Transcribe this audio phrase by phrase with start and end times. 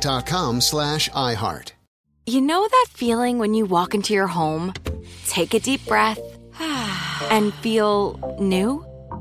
[0.00, 1.72] dot com slash iHeart.
[2.26, 4.72] You know that feeling when you walk into your home,
[5.26, 6.20] take a deep breath,
[6.60, 8.86] and feel new?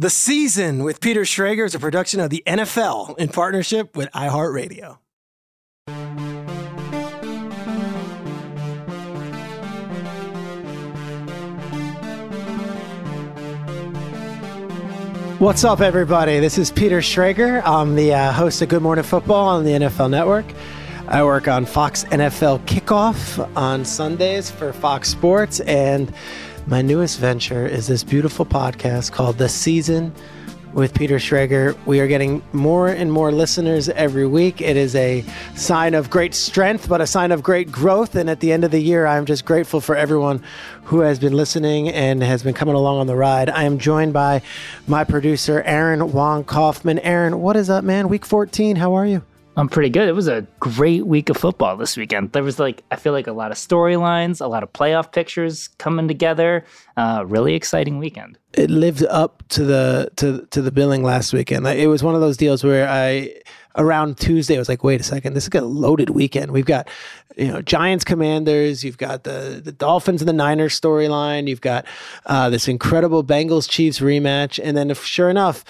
[0.00, 4.98] The Season with Peter Schrager is a production of the NFL in partnership with iHeartRadio.
[15.40, 16.38] What's up, everybody?
[16.38, 17.60] This is Peter Schrager.
[17.64, 20.46] I'm the uh, host of Good Morning Football on the NFL Network.
[21.08, 26.14] I work on Fox NFL Kickoff on Sundays for Fox Sports, and
[26.68, 30.12] my newest venture is this beautiful podcast called The Season
[30.74, 31.74] with Peter Schrager.
[31.86, 34.60] We are getting more and more listeners every week.
[34.60, 35.24] It is a
[35.56, 38.14] sign of great strength, but a sign of great growth.
[38.14, 40.42] And at the end of the year, I'm just grateful for everyone
[40.84, 43.48] who has been listening and has been coming along on the ride.
[43.48, 44.42] I am joined by
[44.86, 46.98] my producer, Aaron Wong Kaufman.
[46.98, 48.10] Aaron, what is up, man?
[48.10, 49.22] Week 14, how are you?
[49.58, 50.08] I'm pretty good.
[50.08, 52.30] It was a great week of football this weekend.
[52.30, 55.66] There was like I feel like a lot of storylines, a lot of playoff pictures
[55.78, 56.64] coming together.
[56.96, 58.38] Uh, really exciting weekend.
[58.52, 61.64] It lived up to the to to the billing last weekend.
[61.64, 63.34] Like, it was one of those deals where I
[63.74, 66.52] around Tuesday I was like, wait a second, this is a loaded weekend.
[66.52, 66.88] We've got
[67.36, 71.84] you know Giants Commanders, you've got the the Dolphins and the Niners storyline, you've got
[72.26, 75.64] uh, this incredible Bengals Chiefs rematch, and then if, sure enough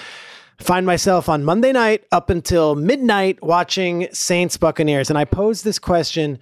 [0.58, 5.08] find myself on Monday night up until midnight watching Saints Buccaneers.
[5.08, 6.38] And I posed this question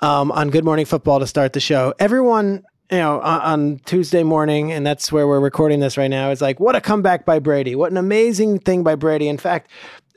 [0.00, 1.94] um, on Good Morning Football to start the show.
[1.98, 6.30] Everyone, you know, on, on, Tuesday morning, and that's where we're recording this right now,
[6.30, 7.76] is like, what a comeback by Brady.
[7.76, 9.28] What an amazing thing by Brady.
[9.28, 9.70] In fact,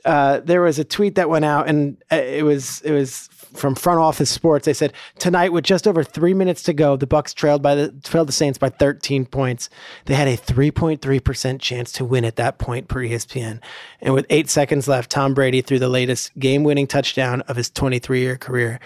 [0.04, 3.74] uh, there was a tweet that went out, and uh, it was it was from
[3.74, 4.66] Front Office Sports.
[4.66, 7.92] They said tonight, with just over three minutes to go, the Bucs trailed by the
[8.04, 9.68] trailed the Saints by 13 points.
[10.04, 13.60] They had a 3.3 percent chance to win at that point per ESPN.
[14.00, 18.36] And with eight seconds left, Tom Brady threw the latest game-winning touchdown of his 23-year
[18.36, 18.80] career.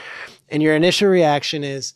[0.48, 1.94] And your initial reaction is,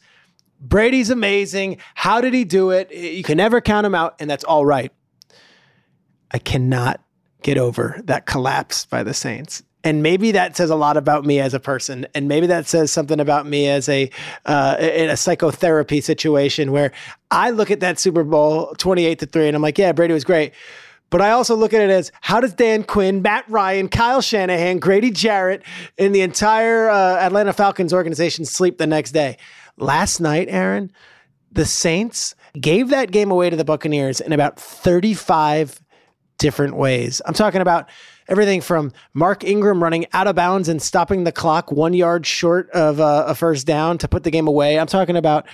[0.60, 1.78] Brady's amazing.
[1.94, 2.92] How did he do it?
[2.92, 4.92] You can never count him out, and that's all right.
[6.30, 7.00] I cannot
[7.42, 11.38] get over that collapse by the Saints and maybe that says a lot about me
[11.38, 14.10] as a person and maybe that says something about me as a
[14.46, 16.90] uh, in a psychotherapy situation where
[17.30, 20.24] i look at that super bowl 28 to 3 and i'm like yeah brady was
[20.24, 20.52] great
[21.10, 24.80] but I also look at it as how does Dan Quinn, Matt Ryan, Kyle Shanahan,
[24.80, 25.62] Grady Jarrett,
[25.96, 29.36] and the entire uh, Atlanta Falcons organization sleep the next day?
[29.76, 30.90] Last night, Aaron,
[31.52, 35.80] the Saints gave that game away to the Buccaneers in about 35
[36.38, 37.22] different ways.
[37.24, 37.88] I'm talking about
[38.28, 42.70] everything from Mark Ingram running out of bounds and stopping the clock one yard short
[42.70, 44.78] of uh, a first down to put the game away.
[44.78, 45.46] I'm talking about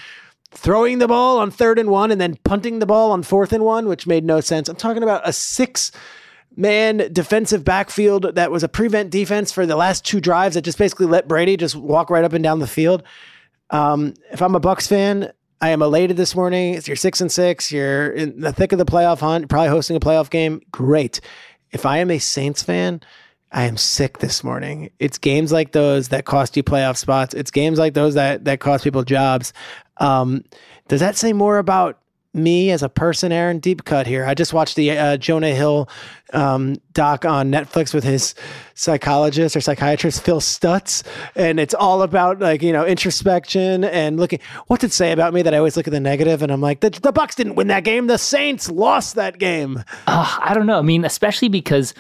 [0.53, 3.65] throwing the ball on third and one and then punting the ball on fourth and
[3.65, 4.69] one, which made no sense.
[4.69, 5.93] I'm talking about a six
[6.57, 10.79] man defensive backfield that was a prevent defense for the last two drives that just
[10.79, 13.03] basically let Brady just walk right up and down the field.
[13.71, 16.75] Um, if I'm a Bucs fan, I am elated this morning.
[16.75, 19.95] If you're six and six, you're in the thick of the playoff hunt, probably hosting
[19.95, 20.63] a playoff game.
[20.73, 21.21] Great.
[21.73, 23.01] If I am a Saints fan,
[23.53, 24.91] I am sick this morning.
[24.99, 27.35] It's games like those that cost you playoff spots.
[27.35, 29.53] It's games like those that that cost people jobs.
[29.99, 30.45] Um,
[30.89, 32.00] does that say more about
[32.33, 33.59] me as a person, Aaron?
[33.59, 34.25] Deep cut here.
[34.25, 35.89] I just watched the uh, Jonah Hill
[36.33, 38.35] um, doc on Netflix with his
[38.75, 41.03] psychologist or psychiatrist Phil Stutz,
[41.35, 44.39] and it's all about like you know introspection and looking.
[44.69, 46.81] What's it say about me that I always look at the negative and I'm like
[46.81, 48.07] the, the Bucs didn't win that game.
[48.07, 49.83] The Saints lost that game.
[50.07, 50.79] Uh, I don't know.
[50.79, 51.95] I mean, especially because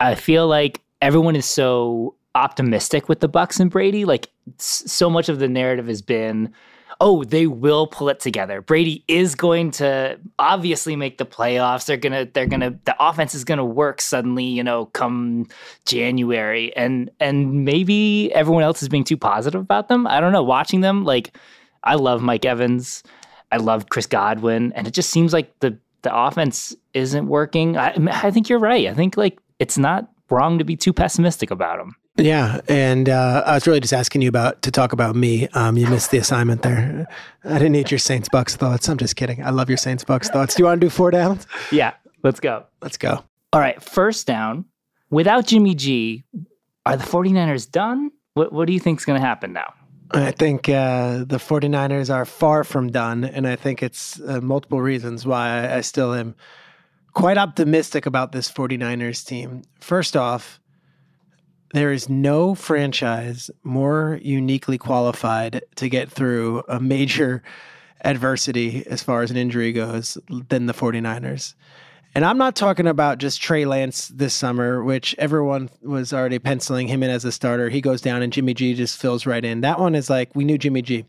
[0.00, 4.04] I feel like everyone is so optimistic with the Bucs and Brady.
[4.04, 4.28] Like
[4.58, 6.52] so much of the narrative has been,
[7.00, 8.62] oh, they will pull it together.
[8.62, 11.86] Brady is going to obviously make the playoffs.
[11.86, 15.46] They're gonna, they're gonna, the offense is gonna work suddenly, you know, come
[15.84, 16.74] January.
[16.76, 20.06] And and maybe everyone else is being too positive about them.
[20.06, 20.42] I don't know.
[20.42, 21.36] Watching them, like
[21.84, 23.02] I love Mike Evans.
[23.52, 27.76] I love Chris Godwin, and it just seems like the the offense isn't working.
[27.76, 28.86] I, I think you're right.
[28.86, 31.94] I think like it's not wrong to be too pessimistic about him.
[32.18, 35.48] Yeah, and uh, I was really just asking you about to talk about me.
[35.48, 37.06] Um, you missed the assignment there.
[37.44, 38.88] I didn't need your Saints Bucs thoughts.
[38.88, 39.44] I'm just kidding.
[39.44, 40.54] I love your Saints Bucs thoughts.
[40.54, 41.46] Do you want to do four downs?
[41.70, 41.92] Yeah,
[42.22, 42.64] let's go.
[42.80, 43.22] Let's go.
[43.52, 44.64] All right, first down.
[45.10, 46.24] Without Jimmy G,
[46.86, 48.10] are the 49ers done?
[48.34, 49.74] What What do you think is going to happen now?
[50.12, 54.80] I think uh, the 49ers are far from done, and I think it's uh, multiple
[54.80, 56.34] reasons why I still am
[57.12, 59.62] quite optimistic about this 49ers team.
[59.80, 60.60] First off,
[61.76, 67.42] there is no franchise more uniquely qualified to get through a major
[68.04, 70.16] adversity as far as an injury goes
[70.48, 71.54] than the 49ers.
[72.14, 76.88] And I'm not talking about just Trey Lance this summer, which everyone was already penciling
[76.88, 77.68] him in as a starter.
[77.68, 79.60] He goes down and Jimmy G just fills right in.
[79.60, 81.04] That one is like, we knew Jimmy G.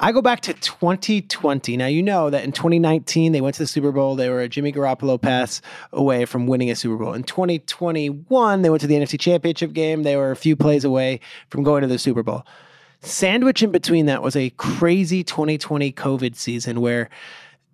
[0.00, 1.76] I go back to 2020.
[1.76, 4.14] Now, you know that in 2019, they went to the Super Bowl.
[4.14, 5.60] They were a Jimmy Garoppolo pass
[5.92, 7.14] away from winning a Super Bowl.
[7.14, 10.04] In 2021, they went to the NFC Championship game.
[10.04, 11.18] They were a few plays away
[11.50, 12.46] from going to the Super Bowl.
[13.00, 17.10] Sandwich in between that was a crazy 2020 COVID season where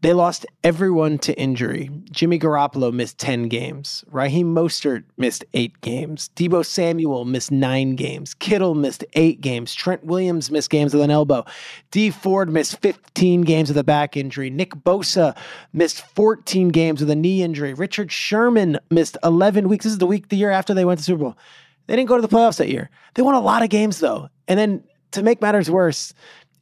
[0.01, 1.91] they lost everyone to injury.
[2.11, 4.05] Jimmy Garoppolo missed 10 games.
[4.11, 6.29] Raheem Mostert missed eight games.
[6.37, 8.35] Deebo Samuel missed nine games.
[8.35, 9.75] Kittle missed eight games.
[9.75, 11.45] Trent Williams missed games with an elbow.
[11.91, 14.51] Dee Ford missed 15 games with a back injury.
[14.51, 15.35] Nick Bosa
[15.73, 17.73] missed 14 games with a knee injury.
[17.73, 19.85] Richard Sherman missed 11 weeks.
[19.85, 21.39] This is the week, the year after they went to Super Bowl.
[21.87, 22.91] They didn't go to the playoffs that year.
[23.15, 24.29] They won a lot of games, though.
[24.49, 26.13] And then to make matters worse,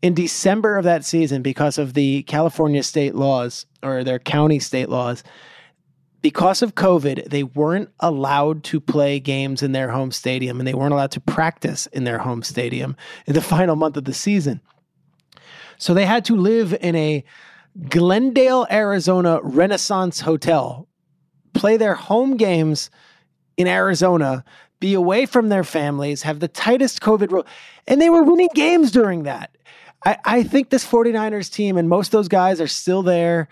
[0.02, 4.88] in December of that season, because of the California state laws or their county state
[4.88, 5.22] laws,
[6.22, 10.74] because of COVID, they weren't allowed to play games in their home stadium and they
[10.74, 12.96] weren't allowed to practice in their home stadium
[13.26, 14.60] in the final month of the season.
[15.78, 17.24] So they had to live in a
[17.88, 20.88] Glendale, Arizona Renaissance hotel,
[21.54, 22.90] play their home games
[23.56, 24.44] in Arizona,
[24.78, 27.46] be away from their families, have the tightest COVID rule.
[27.86, 29.56] And they were winning games during that.
[30.04, 33.48] I, I think this 49ers team and most of those guys are still there,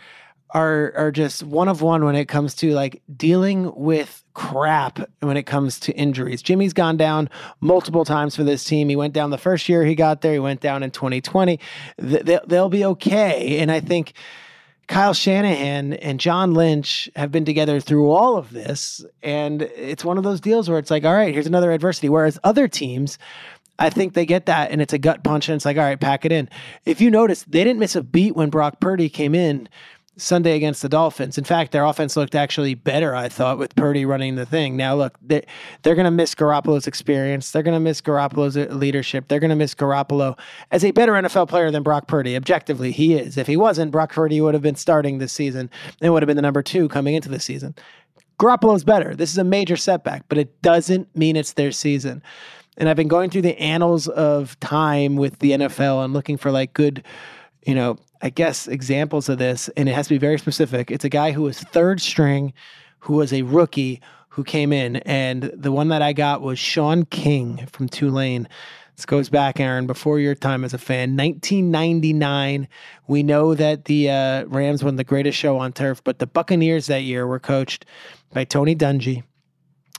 [0.53, 5.37] are are just one of one when it comes to like dealing with crap when
[5.37, 6.43] it comes to injuries.
[6.43, 7.29] Jimmy's gone down
[7.61, 8.89] multiple times for this team.
[8.89, 10.33] He went down the first year he got there.
[10.33, 11.61] He went down in 2020.
[11.99, 13.59] They'll, they'll be okay.
[13.59, 14.15] And I think
[14.89, 19.05] Kyle Shanahan and John Lynch have been together through all of this.
[19.23, 22.09] And it's one of those deals where it's like, all right, here's another adversity.
[22.09, 23.19] Whereas other teams,
[23.81, 25.99] I think they get that and it's a gut punch and it's like, all right,
[25.99, 26.49] pack it in.
[26.85, 29.69] If you notice, they didn't miss a beat when Brock Purdy came in
[30.17, 31.39] Sunday against the Dolphins.
[31.39, 34.77] In fact, their offense looked actually better, I thought, with Purdy running the thing.
[34.77, 35.45] Now, look, they're,
[35.83, 37.51] they're going to miss Garoppolo's experience.
[37.51, 39.29] They're going to miss Garoppolo's uh, leadership.
[39.29, 40.39] They're going to miss Garoppolo
[40.71, 42.37] as a better NFL player than Brock Purdy.
[42.37, 43.39] Objectively, he is.
[43.39, 45.71] If he wasn't, Brock Purdy would have been starting this season
[46.01, 47.75] and would have been the number two coming into the season.
[48.39, 49.15] Garoppolo's better.
[49.15, 52.23] This is a major setback, but it doesn't mean it's their season.
[52.77, 56.51] And I've been going through the annals of time with the NFL and looking for
[56.51, 57.05] like good,
[57.67, 59.69] you know, I guess examples of this.
[59.77, 60.91] And it has to be very specific.
[60.91, 62.53] It's a guy who was third string,
[63.01, 64.97] who was a rookie who came in.
[64.97, 68.49] And the one that I got was Shaun King from Tulane.
[68.97, 71.17] This goes back, Aaron, before your time as a fan.
[71.17, 72.69] 1999.
[73.09, 76.87] We know that the uh, Rams won the greatest show on turf, but the Buccaneers
[76.87, 77.87] that year were coached
[78.33, 79.25] by Tony Dungy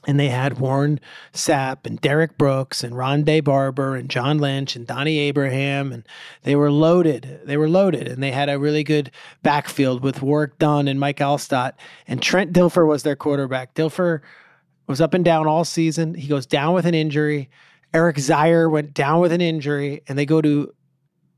[0.08, 1.00] and they had Warren
[1.34, 6.04] Sapp and Derrick Brooks and Rondé Barber and John Lynch and Donnie Abraham and
[6.44, 7.42] they were loaded.
[7.46, 9.12] They were loaded and they had a really good
[9.44, 11.74] backfield with Warrick Dunn and Mike Alstott
[12.08, 13.76] and Trent Dilfer was their quarterback.
[13.76, 14.22] Dilfer
[14.88, 16.16] was up and down all season.
[16.16, 17.50] He goes down with an injury.
[17.94, 20.74] Eric Zeier went down with an injury and they go to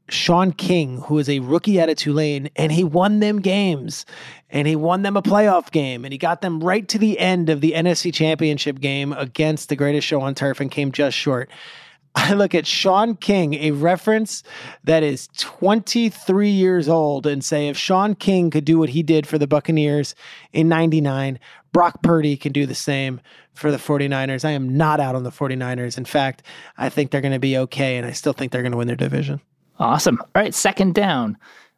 [0.10, 4.06] Shaun King, who is a rookie out of Tulane, and he won them games
[4.50, 7.50] and he won them a playoff game and he got them right to the end
[7.50, 11.50] of the NFC championship game against the greatest show on turf and came just short.
[12.16, 14.44] I look at Shaun King, a reference
[14.84, 19.26] that is 23 years old, and say if Shaun King could do what he did
[19.26, 20.14] for the Buccaneers
[20.52, 21.40] in 99,
[21.72, 23.20] Brock Purdy can do the same
[23.56, 24.46] for the 49ers.
[24.46, 25.98] I am not out on the 49ers.
[25.98, 26.44] In fact,
[26.78, 28.88] I think they're going to be okay, and I still think they're going to win
[28.88, 29.42] their division.
[29.80, 30.20] Awesome.
[30.22, 31.38] All right, second down.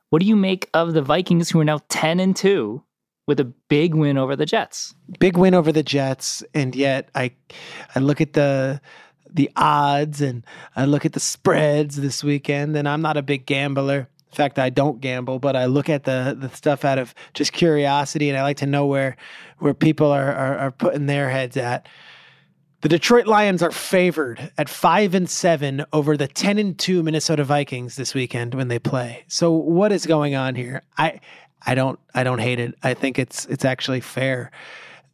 [0.10, 2.82] What do you make of the Vikings who are now 10 and 2
[3.28, 4.96] with a big win over the Jets?
[5.20, 7.32] Big win over the Jets, and yet I
[7.96, 8.82] I look at the
[9.30, 13.46] the odds and I look at the spreads this weekend and I'm not a big
[13.46, 14.08] gambler.
[14.32, 17.52] In fact, I don't gamble, but I look at the the stuff out of just
[17.52, 19.18] curiosity and I like to know where
[19.60, 21.88] where people are are, are putting their heads at.
[22.82, 27.44] The Detroit Lions are favored at five and seven over the ten and two Minnesota
[27.44, 29.24] Vikings this weekend when they play.
[29.28, 30.84] So what is going on here?
[30.98, 31.20] I
[31.66, 32.76] I don't I don't hate it.
[32.84, 34.52] I think it's it's actually fair.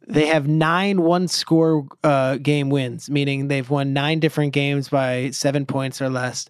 [0.06, 5.30] They have nine one score uh, game wins, meaning they've won nine different games by
[5.30, 6.48] seven points or less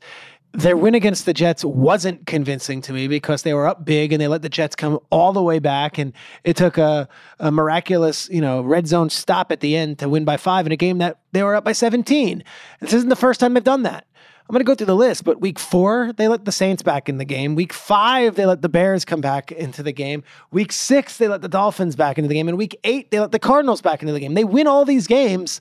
[0.52, 4.20] their win against the Jets wasn't convincing to me because they were up big and
[4.20, 5.96] they let the Jets come all the way back.
[5.98, 6.12] And
[6.44, 10.24] it took a, a miraculous, you know, red zone stop at the end to win
[10.24, 12.44] by five in a game that they were up by 17.
[12.80, 14.06] This isn't the first time they've done that.
[14.48, 17.08] I'm going to go through the list, but week four, they let the Saints back
[17.08, 17.54] in the game.
[17.54, 20.24] Week five, they let the Bears come back into the game.
[20.50, 22.48] Week six, they let the Dolphins back into the game.
[22.48, 24.34] And week eight, they let the Cardinals back into the game.
[24.34, 25.60] They win all these games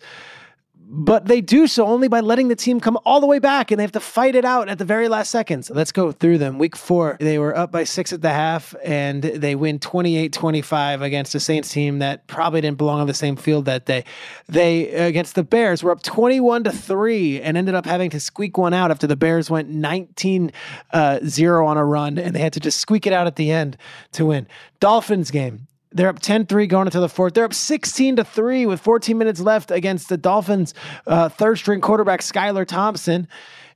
[0.93, 3.79] but they do so only by letting the team come all the way back and
[3.79, 5.69] they have to fight it out at the very last seconds.
[5.69, 6.59] Let's go through them.
[6.59, 11.01] Week four, they were up by six at the half and they win 28 25
[11.01, 14.03] against a Saints team that probably didn't belong on the same field that day.
[14.49, 18.57] They, against the Bears, were up 21 to three and ended up having to squeak
[18.57, 20.51] one out after the Bears went 19
[20.91, 23.49] uh, 0 on a run and they had to just squeak it out at the
[23.49, 23.77] end
[24.11, 24.45] to win.
[24.81, 27.33] Dolphins game, they're up 10-3 going into the fourth.
[27.33, 30.73] They're up 16 to 3 with 14 minutes left against the Dolphins
[31.07, 33.27] uh, third string quarterback Skylar Thompson.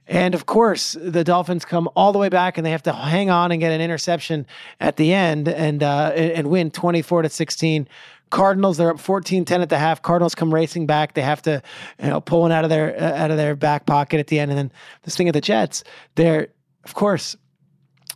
[0.07, 3.29] And of course, the Dolphins come all the way back and they have to hang
[3.29, 4.45] on and get an interception
[4.79, 7.87] at the end and uh, and win 24 to 16.
[8.29, 10.01] Cardinals, they're up 14-10 at the half.
[10.01, 11.13] Cardinals come racing back.
[11.13, 11.61] They have to,
[12.01, 14.39] you know, pull one out of their uh, out of their back pocket at the
[14.39, 14.51] end.
[14.51, 14.71] And then
[15.03, 15.83] this thing at the Jets,
[16.15, 16.49] they're
[16.83, 17.35] of course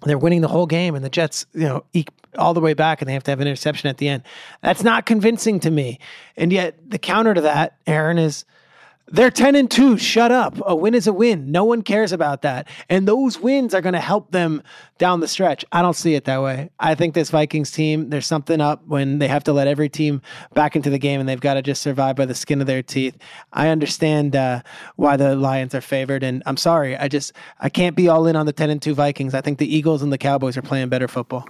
[0.06, 3.02] they're winning the whole game and the Jets, you know, eke all the way back
[3.02, 4.24] and they have to have an interception at the end.
[4.62, 6.00] That's not convincing to me.
[6.38, 8.46] And yet the counter to that, Aaron, is
[9.12, 9.98] they're 10 and 2.
[9.98, 10.60] Shut up.
[10.66, 11.52] A win is a win.
[11.52, 12.68] No one cares about that.
[12.90, 14.62] And those wins are going to help them
[14.98, 15.64] down the stretch.
[15.72, 16.70] I don't see it that way.
[16.80, 20.22] I think this Vikings team, there's something up when they have to let every team
[20.54, 22.84] back into the game and they've got to just survive by the skin of their
[22.84, 23.18] teeth.
[23.54, 24.62] I understand uh,
[24.96, 26.24] why the Lions are favored.
[26.24, 26.98] And I'm sorry.
[26.98, 29.34] I just, I can't be all in on the 10 and 2 Vikings.
[29.34, 31.48] I think the Eagles and the Cowboys are playing better football.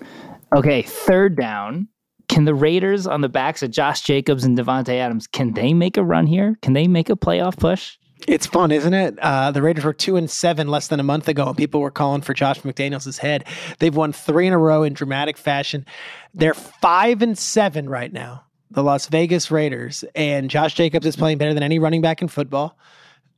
[0.55, 1.87] Okay, third down.
[2.29, 5.97] Can the Raiders on the backs of Josh Jacobs and Davante Adams, can they make
[5.97, 6.57] a run here?
[6.61, 7.97] Can they make a playoff push?
[8.27, 9.17] It's fun, isn't it?
[9.19, 11.91] Uh, the Raiders were two and seven less than a month ago, and people were
[11.91, 13.45] calling for Josh McDaniels' head.
[13.79, 15.85] They've won three in a row in dramatic fashion.
[16.33, 21.37] They're five and seven right now, the Las Vegas Raiders, and Josh Jacobs is playing
[21.39, 22.77] better than any running back in football.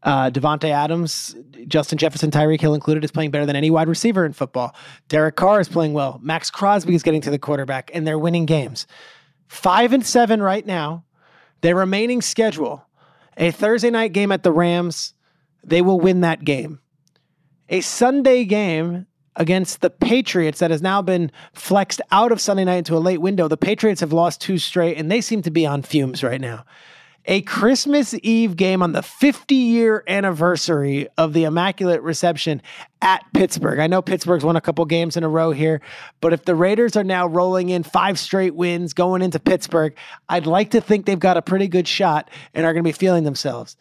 [0.04, 1.36] Uh, Davante Adams,
[1.68, 4.76] Justin Jefferson, Tyreek Hill included, is playing better than any wide receiver in football.
[5.10, 6.20] Derek Carr is playing well.
[6.24, 8.88] Maxx Crosby is getting to the quarterback, and they're winning games.
[9.48, 11.04] Five and seven right now.
[11.62, 12.86] Their remaining schedule:
[13.38, 15.14] a Thursday night game at the Rams.
[15.64, 16.80] They will win that game.
[17.70, 19.06] A Sunday game
[19.36, 23.22] against the Patriots that has now been flexed out of Sunday night into a late
[23.22, 23.48] window.
[23.48, 26.66] The Patriots have lost two straight, and they seem to be on fumes right now
[27.26, 32.62] a Christmas Eve game on the 50 year anniversary of the Immaculate Reception
[33.02, 33.80] at Pittsburgh.
[33.80, 35.82] I know Pittsburgh's won a couple games in a row here,
[36.20, 39.96] but if the Raiders are now rolling in five straight wins going into Pittsburgh,
[40.30, 42.92] I'd like to think they've got a pretty good shot and are going to be
[42.92, 43.78] feeling themselves.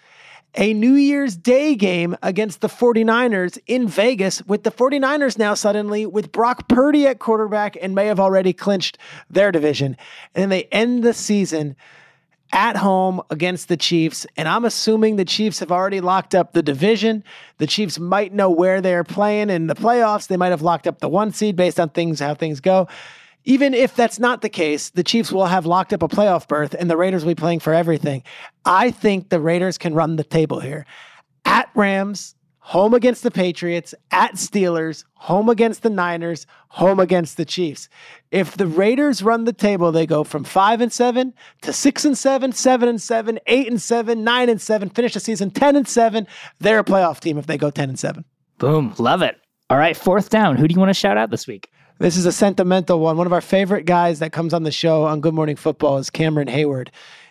[0.57, 6.07] A New Year's Day game against the 49ers in Vegas, with the 49ers now suddenly
[6.07, 9.97] with Brock Purdy at quarterback and may have already clinched their division.
[10.35, 11.77] And then they end the season
[12.53, 14.27] at home against the Chiefs.
[14.37, 17.23] And I'm assuming the Chiefs have already locked up the division.
[17.59, 20.27] The Chiefs might know where they're playing in the playoffs.
[20.27, 22.89] They might have locked up the one seed based on things, how things go.
[23.45, 26.75] even if that's not the case, the Chiefs will have locked up a playoff berth
[26.79, 28.23] and the Raiders will be playing for everything.
[28.65, 30.87] I think the Raiders can run the table here.
[31.45, 32.35] At Rams,
[32.71, 37.89] home against the Patriots, at Steelers, home against the Niners, home against the Chiefs.
[38.31, 42.17] If the Raiders run the table, they go from 5 and 7 to 6 and
[42.17, 45.89] 7, 7 and 7, 8 and 7, 9 and 7, finish the season 10 and
[45.89, 46.29] 7.
[46.61, 48.25] They're a playoff team if they go 10 and 7.
[48.59, 49.37] Boom, love it.
[49.69, 50.57] All right, fourth down.
[50.57, 51.73] Who do you want to shout out this week?
[51.99, 53.17] This is a sentimental one.
[53.17, 56.09] One of our favorite guys that comes on the show on Good Morning Football is
[56.09, 56.91] Cameron Heyward.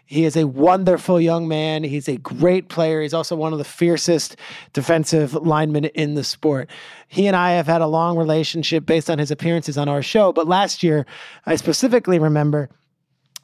[0.09, 1.83] He is a wonderful young man.
[1.83, 2.99] He's a great player.
[2.99, 4.37] He's also one of the fiercest
[4.73, 6.67] defensive linemen in the sport.
[7.07, 10.33] He and I have had a long relationship based on his appearances on our show.
[10.33, 11.05] But last year,
[11.45, 12.71] I specifically remember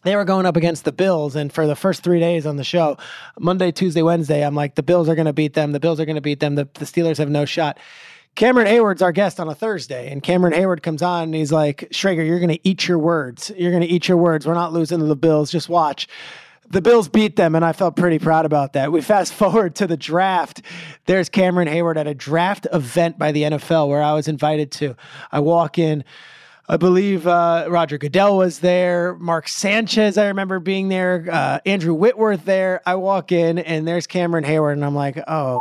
[0.01, 1.35] they were going up against the Bills.
[1.35, 2.97] And for the first three days on the show,
[3.39, 5.71] Monday, Tuesday, Wednesday, I'm like, the Bills are going to beat them.
[5.71, 6.55] The Bills are going to beat them.
[6.55, 7.77] The, the Steelers have no shot.
[8.33, 11.87] Cameron Heyward's our guest on a Thursday, and Cameron Heyward comes on and he's like,
[11.91, 13.51] Schrager, you're going to eat your words.
[13.55, 14.47] You're going to eat your words.
[14.47, 15.51] We're not losing to the Bills.
[15.51, 16.07] Just watch
[16.69, 18.91] the Bills beat them, and I felt pretty proud about that.
[18.91, 20.61] We fast forward to the draft.
[21.05, 24.95] There's Cameron Heyward at a draft event by the NFL where I was invited to.
[25.31, 26.03] I walk in.
[26.67, 29.15] I believe uh, Roger Goodell was there.
[29.19, 31.27] Mark Sanchez, I remember being there.
[31.31, 32.81] Uh, Andrew Whitworth there.
[32.87, 35.59] I walk in, and there's Cameron Heyward, and I'm like, oh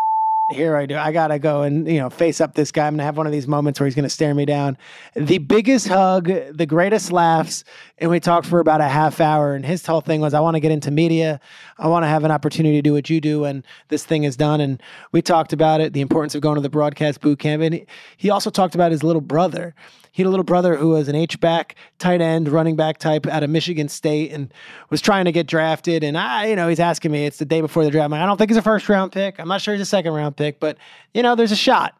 [0.50, 0.96] here I do.
[0.96, 2.86] I gotta go and you know face up this guy.
[2.86, 4.76] I'm gonna have one of these moments where he's gonna stare me down.
[5.14, 7.64] The biggest hug, the greatest laughs,
[7.98, 9.54] and we talked for about a half hour.
[9.54, 11.40] And his whole thing was, I want to get into media.
[11.78, 14.36] I want to have an opportunity to do what you do when this thing is
[14.36, 14.60] done.
[14.60, 14.82] And
[15.12, 17.62] we talked about it, the importance of going to the broadcast boot camp.
[17.62, 17.86] And
[18.16, 19.74] he also talked about his little brother
[20.14, 23.26] he had a little brother who was an H back, tight end, running back type
[23.26, 24.54] out of Michigan State, and
[24.88, 26.04] was trying to get drafted.
[26.04, 27.26] And I, you know, he's asking me.
[27.26, 28.12] It's the day before the draft.
[28.12, 29.40] Like, i don't think he's a first round pick.
[29.40, 30.78] I'm not sure he's a second round pick, but
[31.14, 31.98] you know, there's a shot.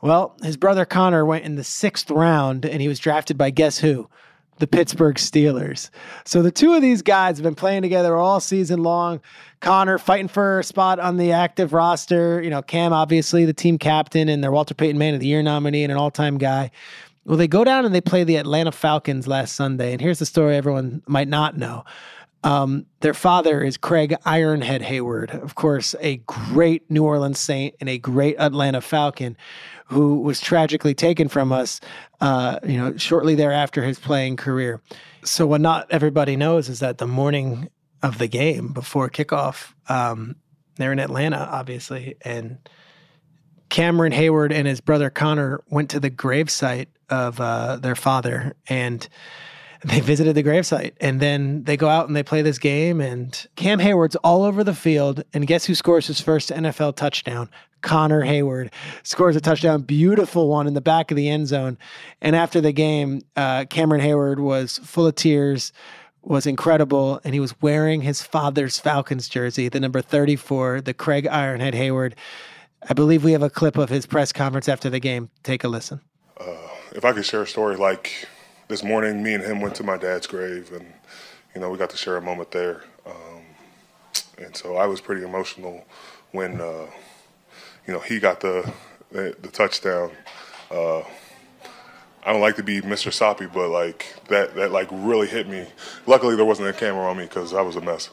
[0.00, 3.78] Well, his brother Connor went in the sixth round, and he was drafted by guess
[3.78, 4.08] who?
[4.58, 5.90] the Pittsburgh Steelers.
[6.24, 9.20] So the two of these guys have been playing together all season long.
[9.60, 12.40] Connor fighting for a spot on the active roster.
[12.42, 15.42] You know, Cam, obviously the team captain and their Walter Payton Man of the Year
[15.42, 16.70] nominee and an all time guy.
[17.26, 19.90] Well, they go down and they play the Atlanta Falcons last Sunday.
[19.90, 21.84] And here's the story everyone might not know.
[22.44, 27.88] Um, their father is Craig Ironhead Heyward, of course, a great New Orleans Saint and
[27.88, 29.36] a great Atlanta Falcon,
[29.86, 31.80] who was tragically taken from us,
[32.20, 34.80] uh, you know, shortly thereafter his playing career.
[35.24, 37.68] So what not everybody knows is that the morning
[38.04, 40.36] of the game before kickoff, um,
[40.76, 42.58] they're in Atlanta, obviously, and
[43.68, 49.08] Cameron Heyward and his brother Connor went to the gravesite of uh, their father and
[49.84, 53.46] they visited the gravesite and then they go out and they play this game and
[53.56, 57.48] Cam Heyward's all over the field and guess who scores his first NFL touchdown?
[57.82, 58.72] Connor Heyward
[59.04, 61.78] scores a touchdown, beautiful one in the back of the end zone.
[62.20, 65.72] And after the game, uh, Cameron Heyward was full of tears,
[66.22, 71.26] was incredible, and he was wearing his father's Falcons jersey, the number 34, the Craig
[71.26, 72.14] Ironhead Heyward.
[72.88, 75.28] I believe we have a clip of his press conference after the game.
[75.42, 76.00] Take a listen.
[76.38, 78.28] Uh, if I could share a story like
[78.68, 80.86] this morning, me and him went to my dad's grave, and
[81.54, 82.84] you know we got to share a moment there.
[83.04, 83.42] Um,
[84.38, 85.84] and so I was pretty emotional
[86.30, 86.86] when uh,
[87.88, 88.72] you know he got the
[89.10, 90.12] the, the touchdown.
[90.70, 93.12] Uh, I don't like to be Mr.
[93.12, 95.66] Soppy, but like that that like really hit me.
[96.06, 98.10] Luckily, there wasn't a camera on me because I was a mess.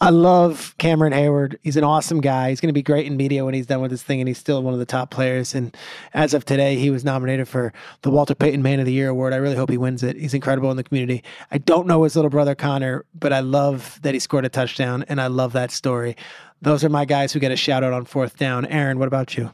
[0.00, 1.56] I love Cameron Heyward.
[1.62, 2.50] He's an awesome guy.
[2.50, 4.38] He's going to be great in media when he's done with this thing, and he's
[4.38, 5.54] still one of the top players.
[5.54, 5.76] And
[6.14, 9.32] as of today, he was nominated for the Walter Payton Man of the Year award.
[9.32, 10.16] I really hope he wins it.
[10.16, 11.22] He's incredible in the community.
[11.50, 15.04] I don't know his little brother Connor, but I love that he scored a touchdown,
[15.08, 16.16] and I love that story.
[16.62, 18.66] Those are my guys who get a shout out on fourth down.
[18.66, 19.50] Aaron, what about you?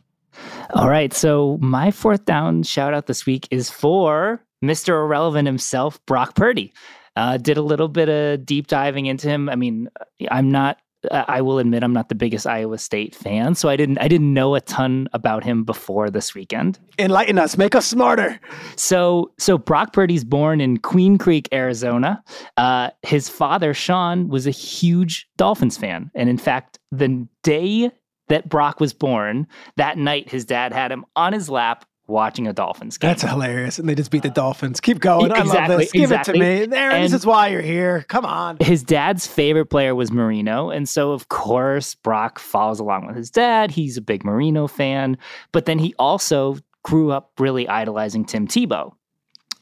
[0.74, 1.12] All right.
[1.12, 4.88] So my fourth down shout out this week is for Mr.
[4.88, 6.72] Irrelevant himself, Brock Purdy.
[7.16, 9.48] Uh, did a little bit of deep diving into him.
[9.48, 9.88] I mean,
[10.30, 10.78] I'm not.
[11.10, 14.32] I will admit I'm not the biggest Iowa State fan, so I didn't I didn't
[14.32, 16.80] know a ton about him before this weekend.
[16.98, 18.40] Enlighten us, make us smarter.
[18.74, 22.24] So so Brock Purdy's born in Queen Creek, Arizona.
[22.56, 27.90] Uh, his father Sean was a huge Dolphins fan, and in fact, the day
[28.28, 32.52] that Brock was born, that night his dad had him on his lap watching a
[32.52, 33.10] Dolphins game.
[33.10, 33.78] That's hilarious.
[33.78, 34.80] And they just beat the Dolphins.
[34.80, 35.30] Keep going.
[35.30, 35.92] Exactly, I love this.
[35.92, 36.40] Give exactly.
[36.40, 36.76] it to me.
[36.76, 38.04] Aaron, and this is why you're here.
[38.08, 38.58] Come on.
[38.60, 40.70] His dad's favorite player was Marino.
[40.70, 43.70] And so, of course, Brock follows along with his dad.
[43.70, 45.18] He's a big Marino fan.
[45.52, 48.92] But then he also grew up really idolizing Tim Tebow.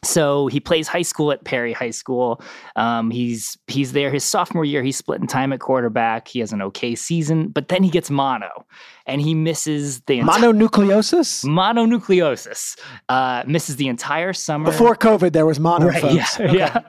[0.05, 2.41] So he plays high school at Perry High School.
[2.77, 4.83] Um, he's he's there his sophomore year.
[4.83, 6.29] He's splitting time at quarterback.
[6.29, 8.67] He has an okay season, but then he gets mono,
[9.07, 10.29] and he misses the enti-
[10.69, 11.45] Mononucleosis?
[11.45, 12.79] mononucleosis.
[13.09, 14.67] Uh, misses the entire summer.
[14.67, 16.39] Before COVID, there was mono, Right, folks.
[16.39, 16.81] yeah, yeah.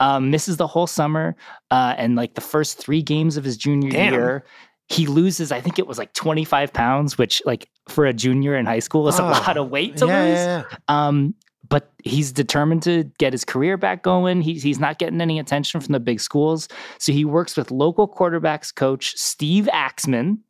[0.00, 1.36] Um, misses the whole summer,
[1.70, 4.12] uh, and like the first three games of his junior Damn.
[4.12, 4.44] year,
[4.88, 5.52] he loses.
[5.52, 8.78] I think it was like twenty five pounds, which like for a junior in high
[8.80, 9.26] school is a Oh.
[9.30, 10.34] lot of weight to Yeah, lose.
[10.38, 11.06] yeah, yeah.
[11.08, 11.34] Um,
[11.70, 14.42] but he's determined to get his career back going.
[14.42, 18.06] He's he's not getting any attention from the big schools, so he works with local
[18.06, 20.40] quarterbacks coach Steve Axman,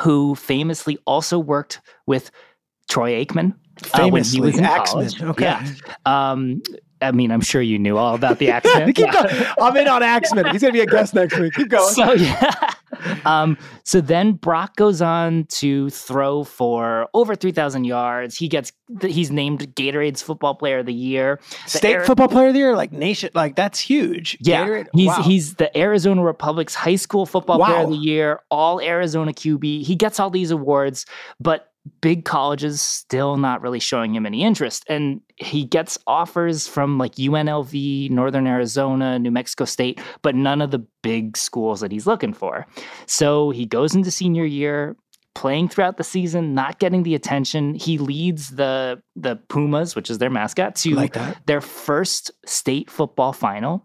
[0.00, 2.30] who famously also worked with
[2.90, 3.54] Troy Aikman
[3.94, 5.08] uh, when he was in Axman.
[5.08, 5.22] college.
[5.22, 5.44] Okay.
[5.44, 5.72] Yeah.
[6.04, 6.60] Um,
[7.00, 8.92] I mean, I'm sure you knew all about the Axman.
[9.60, 10.46] I'm in on Axman.
[10.50, 11.54] He's going to be a guest next week.
[11.54, 11.94] Keep going.
[11.94, 12.73] So yeah.
[13.24, 18.36] um, so then Brock goes on to throw for over 3,000 yards.
[18.36, 21.40] He gets he's named Gatorade's Football Player of the Year.
[21.64, 24.36] The State Ari- football player of the year, like nation, like that's huge.
[24.40, 24.86] Yeah, Gatorade?
[24.94, 25.22] he's Wow.
[25.22, 29.82] he's the Arizona Republic's High School Football Player of the Year, All Arizona QB.
[29.84, 31.06] He gets all these awards,
[31.40, 31.68] but
[32.00, 34.84] big colleges still not really showing him any interest.
[34.88, 40.70] And he gets offers from like UNLV, Northern Arizona, New Mexico State, but none of
[40.70, 42.66] the big schools that he's looking for.
[43.06, 44.96] So he goes into senior year.
[45.34, 47.74] Playing throughout the season, not getting the attention.
[47.74, 51.16] He leads the the Pumas, which is their mascot, to like
[51.46, 53.84] their first state football final.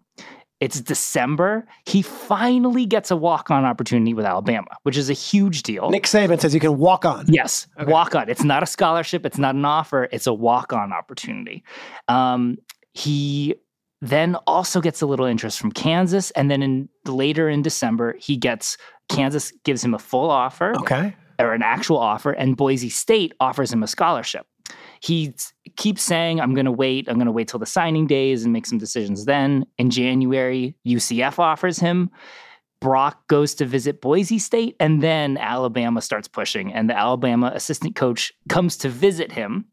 [0.59, 1.65] It's December.
[1.85, 5.89] He finally gets a walk on opportunity with Alabama, which is a huge deal.
[5.89, 7.25] Nick Saban says you can walk on.
[7.29, 7.89] Yes, Okay.
[7.89, 8.29] walk on.
[8.29, 9.25] It's not a scholarship.
[9.25, 10.09] It's not an offer.
[10.11, 11.63] It's a walk on opportunity.
[12.09, 12.57] Um,
[12.93, 13.55] he
[14.01, 18.35] then also gets a little interest from Kansas, and then in later in December, he
[18.37, 18.77] gets
[19.09, 21.15] Kansas gives him a full offer Okay.
[21.39, 24.45] or an actual offer, and Boise State offers him a scholarship.
[25.01, 25.33] He
[25.79, 27.07] keeps saying, I'm going to wait.
[27.07, 29.65] I'm going to wait till the signing days and make some decisions then.
[29.77, 32.11] In January, UCF offers him.
[32.81, 36.73] Brock goes to visit Boise State, and then Alabama starts pushing.
[36.73, 39.65] And the Alabama assistant coach comes to visit him.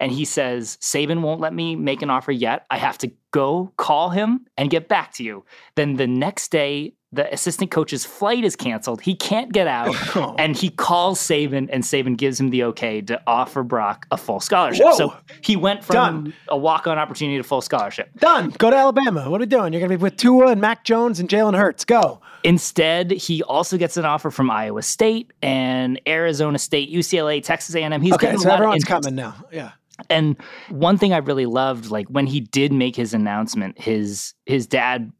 [0.00, 2.66] And he says, Saban won't let me make an offer yet.
[2.70, 5.44] I have to go call him and get back to you.
[5.76, 9.02] Then the next day, the assistant coach's flight is canceled.
[9.02, 9.94] He can't get out.
[10.14, 10.34] Oh.
[10.38, 14.40] And he calls Saban, and Saban gives him the okay to offer Brock a full
[14.40, 14.84] scholarship.
[14.84, 14.96] Whoa.
[14.96, 16.34] So he went from Done.
[16.48, 18.10] a walk on opportunity to full scholarship.
[18.18, 18.50] Done.
[18.58, 19.30] Go to Alabama.
[19.30, 19.72] What are we doing?
[19.72, 21.84] You're going to be with Tua and Mac Jones and Jalen Hurts.
[21.84, 22.20] Go.
[22.44, 28.02] Instead, he also gets an offer from Iowa State and Arizona State, UCLA, Texas A&M.
[28.02, 29.04] He's okay, getting so a lot of everyone's interest.
[29.04, 29.34] coming now.
[29.50, 29.72] Yeah.
[30.10, 30.36] And
[30.68, 35.12] one thing I really loved, like when he did make his announcement, his his dad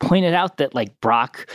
[0.00, 1.50] pointed out that like Brock,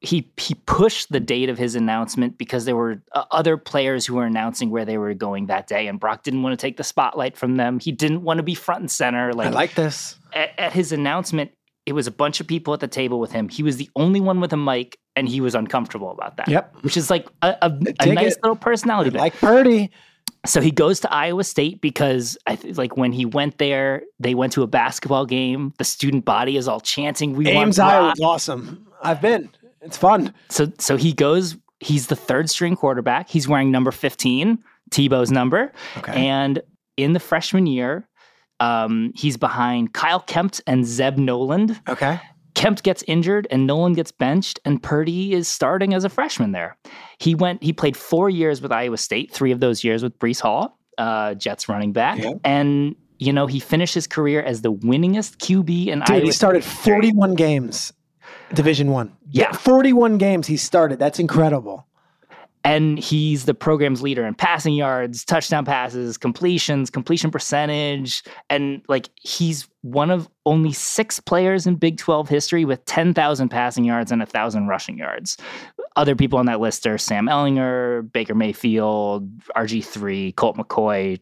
[0.00, 4.14] he he pushed the date of his announcement because there were uh, other players who
[4.14, 6.84] were announcing where they were going that day, and Brock didn't want to take the
[6.84, 7.80] spotlight from them.
[7.80, 9.32] He didn't want to be front and center.
[9.32, 10.18] Like I Like, this.
[10.32, 11.50] at, at his announcement,
[11.84, 13.48] it was a bunch of people at the table with him.
[13.48, 16.48] He was the only one with a mic, and he was uncomfortable about that.
[16.48, 16.76] Yep.
[16.82, 18.42] Which is like a, a, a nice it.
[18.42, 19.10] little personality.
[19.10, 19.90] Like Purdy.
[20.48, 24.34] So he goes to Iowa State because I th- like when he went there, they
[24.34, 25.72] went to a basketball game.
[25.78, 28.86] The student body is all chanting, "We want Ames Brock." Iowa is awesome.
[29.02, 29.50] I've been.
[29.82, 30.32] It's fun.
[30.48, 31.56] So so he goes.
[31.80, 33.28] He's the third string quarterback.
[33.28, 34.58] He's wearing number fifteen,
[34.90, 36.26] Tebow's number, Okay.
[36.26, 36.60] and
[36.96, 38.08] in the freshman year,
[38.58, 41.80] um, he's behind Kyle Kempt and Zeb Noland.
[41.88, 42.18] okay.
[42.58, 46.76] Kempt gets injured and Noland gets benched, and Purdy is starting as a freshman there.
[47.18, 47.62] He went.
[47.62, 51.34] He played four years with Iowa State, three of those years with Breece Hall, uh,
[51.34, 52.32] Jets running back, Yeah.
[52.44, 56.24] and you know he finished his career as the winningest QB in Dude, Iowa.
[56.24, 57.92] he started 41 games.
[58.52, 59.12] Division one.
[59.30, 59.52] Yeah.
[59.52, 60.98] 41 games he started.
[60.98, 61.86] That's incredible.
[62.68, 69.08] And he's the program's leader in passing yards, touchdown passes, completions, completion percentage, and like
[69.22, 74.20] he's one of only six players in Big 12 history with 10,000 passing yards and
[74.20, 75.38] 1,000 rushing yards.
[75.96, 79.26] Other people on that list are Sam Ehlinger, Baker Mayfield,
[79.56, 81.20] RG3, Colt McCoy.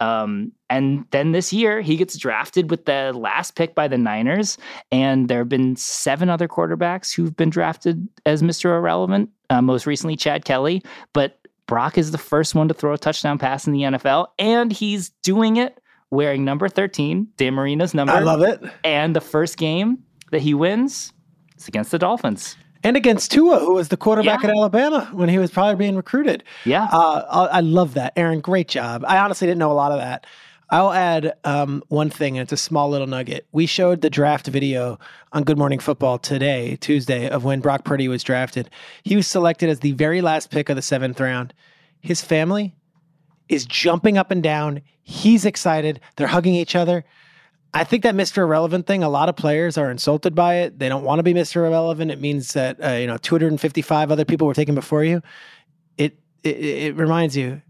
[0.00, 4.58] Um, and then this year, he gets drafted with the last pick by the Niners.
[4.90, 8.76] And there have been seven other quarterbacks who've been drafted as Mr.
[8.76, 10.82] Irrelevant, uh, most recently, Chad Kelly.
[11.12, 14.26] But Brock is the first one to throw a touchdown pass in the NFL.
[14.38, 15.80] And he's doing it
[16.10, 18.12] wearing number 13, Dan Marino's number.
[18.12, 18.62] I love it.
[18.84, 19.98] And the first game
[20.30, 21.12] that he wins
[21.56, 22.56] is against the Dolphins.
[22.84, 24.50] And against Tua, who was the quarterback Yeah.
[24.50, 26.44] at Alabama when he was probably being recruited.
[26.64, 26.84] Yeah.
[26.92, 28.12] Uh, I I love that.
[28.16, 29.04] Aaron, great job.
[29.08, 30.26] I honestly didn't know a lot of that.
[30.70, 33.46] I'll add um, one thing, and it's a small little nugget.
[33.52, 34.98] We showed the draft video
[35.32, 38.70] on Good Morning Football today, Tuesday, of when Brock Purdy was drafted.
[39.02, 41.52] He was selected as the very last pick of the seventh round.
[42.00, 42.74] His family
[43.48, 44.80] is jumping up and down.
[45.02, 46.00] He's excited.
[46.16, 47.04] They're hugging each other.
[47.74, 48.38] I think that Mr.
[48.38, 50.78] Irrelevant thing, a lot of players are insulted by it.
[50.78, 51.56] They don't want to be Mr.
[51.56, 52.12] Irrelevant.
[52.12, 55.20] It means that, uh, you know, 255 other people were taken before you.
[55.98, 57.60] It, it, it reminds you,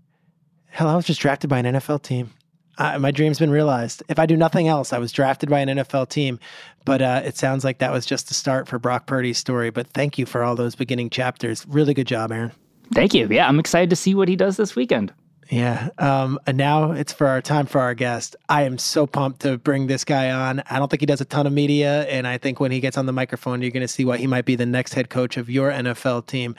[0.66, 2.30] hell, I was just drafted by an NFL team.
[2.76, 4.02] Uh, my dream's been realized.
[4.08, 6.38] If I do nothing else, I was drafted by an NFL team.
[6.84, 9.70] But uh, it sounds like that was just the start for Brock Purdy's story.
[9.70, 11.64] But thank you for all those beginning chapters.
[11.66, 12.52] Really good job, Aaron.
[12.92, 13.26] Thank you.
[13.30, 15.14] Yeah, I'm excited to see what he does this weekend.
[15.50, 15.90] Yeah.
[15.98, 18.34] Um, and now it's for our time for our guest.
[18.48, 20.62] I am so pumped to bring this guy on.
[20.70, 22.04] I don't think he does a ton of media.
[22.04, 24.26] And I think when he gets on the microphone, you're going to see why he
[24.26, 26.56] might be the next head coach of your NFL team.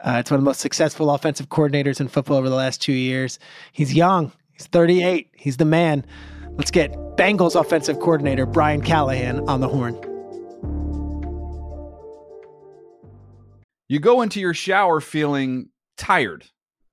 [0.00, 2.92] Uh, it's one of the most successful offensive coordinators in football over the last two
[2.92, 3.38] years.
[3.72, 6.04] He's young, he's 38, he's the man.
[6.50, 9.94] Let's get Bengals offensive coordinator Brian Callahan on the horn.
[13.88, 16.46] You go into your shower feeling tired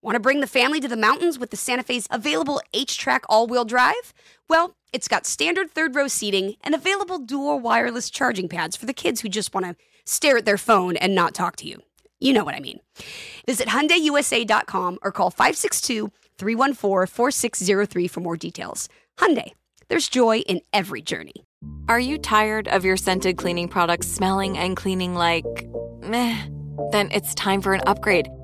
[0.00, 3.48] Want to bring the family to the mountains with the Santa Fe's available HTRAC all
[3.48, 4.14] wheel drive?
[4.48, 8.92] Well, it's got standard third row seating and available dual wireless charging pads for the
[8.92, 9.74] kids who just want to
[10.06, 11.82] stare at their phone and not talk to you.
[12.20, 12.78] You know what I mean.
[13.46, 18.88] Visit HyundaiUSA.com or call 562-314-4603 for more details.
[19.18, 19.50] Hyundai,
[19.88, 21.44] there's joy in every journey.
[21.88, 25.44] Are you tired of your scented cleaning products smelling and cleaning like
[26.02, 26.46] meh?
[26.92, 28.28] Then it's time for an upgrade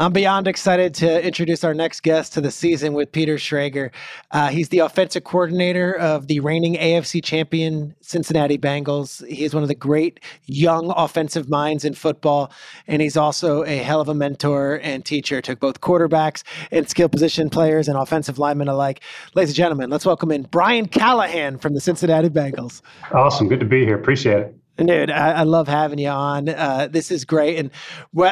[0.00, 3.90] I'm beyond excited to introduce our next guest to the season with Peter Schrager.
[4.30, 9.26] Uh, he's the offensive coordinator of the reigning AFC champion Cincinnati Bengals.
[9.26, 12.52] He is one of the great young offensive minds in football,
[12.86, 17.08] and he's also a hell of a mentor and teacher to both quarterbacks and skill
[17.08, 19.02] position players and offensive linemen alike.
[19.34, 22.82] Ladies and gentlemen, let's welcome in Brian Callahan from the Cincinnati Bengals.
[23.10, 23.48] Awesome.
[23.48, 23.96] Good to be here.
[23.96, 24.54] Appreciate it.
[24.78, 26.48] Dude, I, I, love having you on.
[26.48, 27.58] Uh, this is great.
[27.58, 27.72] And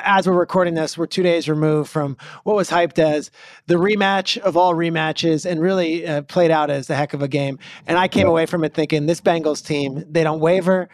[0.04, 3.32] as we're recording this, we're two days removed from what was hyped as
[3.66, 7.26] the rematch of all rematches and really uh, played out as a heck of a
[7.26, 7.58] game.
[7.88, 10.88] And I came away from it thinking this Bengals team, they don't waver,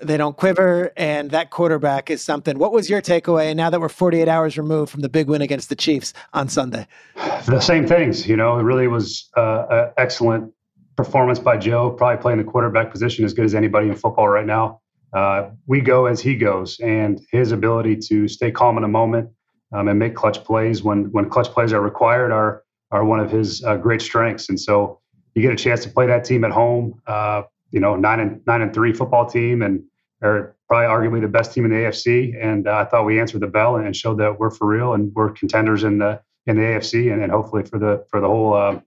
[0.00, 2.58] they don't quiver, and that quarterback is something.
[2.58, 5.40] What was your takeaway And now that we're 48 hours removed from the big win
[5.40, 6.84] against the Chiefs on Sunday?
[7.46, 8.26] The same things.
[8.26, 10.52] You know, it really was uh, an excellent
[10.96, 14.46] performance by Joe, probably playing the quarterback position as good as anybody in football right
[14.46, 14.80] now
[15.16, 19.30] uh, we go as he goes, and his ability to stay calm in a moment
[19.72, 23.30] um, and make clutch plays when when clutch plays are required are are one of
[23.30, 24.50] his uh, great strengths.
[24.50, 25.00] And so
[25.34, 27.00] you get a chance to play that team at home.
[27.06, 29.82] Uh, you know nine and nine and three football team, and
[30.22, 32.36] are probably arguably the best team in the AFC.
[32.38, 35.14] And uh, I thought we answered the bell and showed that we're for real and
[35.14, 38.52] we're contenders in the in the AFC and, and hopefully for the for the whole
[38.52, 38.78] uh,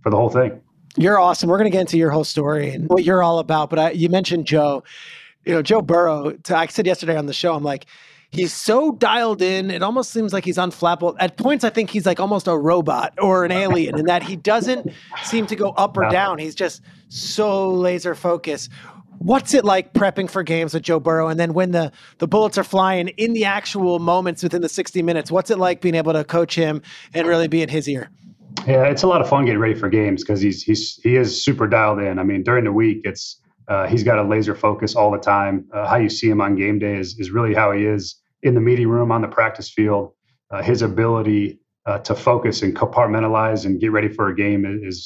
[0.00, 0.60] for the whole thing.
[0.96, 1.48] You're awesome.
[1.48, 3.68] We're going to get into your whole story and what you're all about.
[3.68, 4.84] But I, you mentioned Joe.
[5.44, 6.36] You know, Joe Burrow.
[6.50, 7.86] I said yesterday on the show, I'm like,
[8.32, 9.70] he's so dialed in.
[9.70, 11.16] It almost seems like he's unflappable.
[11.20, 14.36] At points, I think he's like almost a robot or an alien in that he
[14.36, 14.90] doesn't
[15.22, 16.38] seem to go up or down.
[16.38, 18.70] He's just so laser focused.
[19.18, 22.58] What's it like prepping for games with Joe Burrow, and then when the the bullets
[22.58, 25.30] are flying in the actual moments within the 60 minutes?
[25.30, 26.82] What's it like being able to coach him
[27.14, 28.10] and really be in his ear?
[28.66, 31.40] Yeah, it's a lot of fun getting ready for games because he's he's he is
[31.40, 32.18] super dialed in.
[32.18, 33.38] I mean, during the week, it's
[33.72, 35.54] uh, he's got a laser focus all the time.
[35.74, 38.04] Uh, how you see him on game day is is really how he is
[38.42, 40.04] in the meeting room, on the practice field.
[40.50, 41.44] Uh, his ability
[41.88, 44.98] uh, to focus and compartmentalize and get ready for a game is,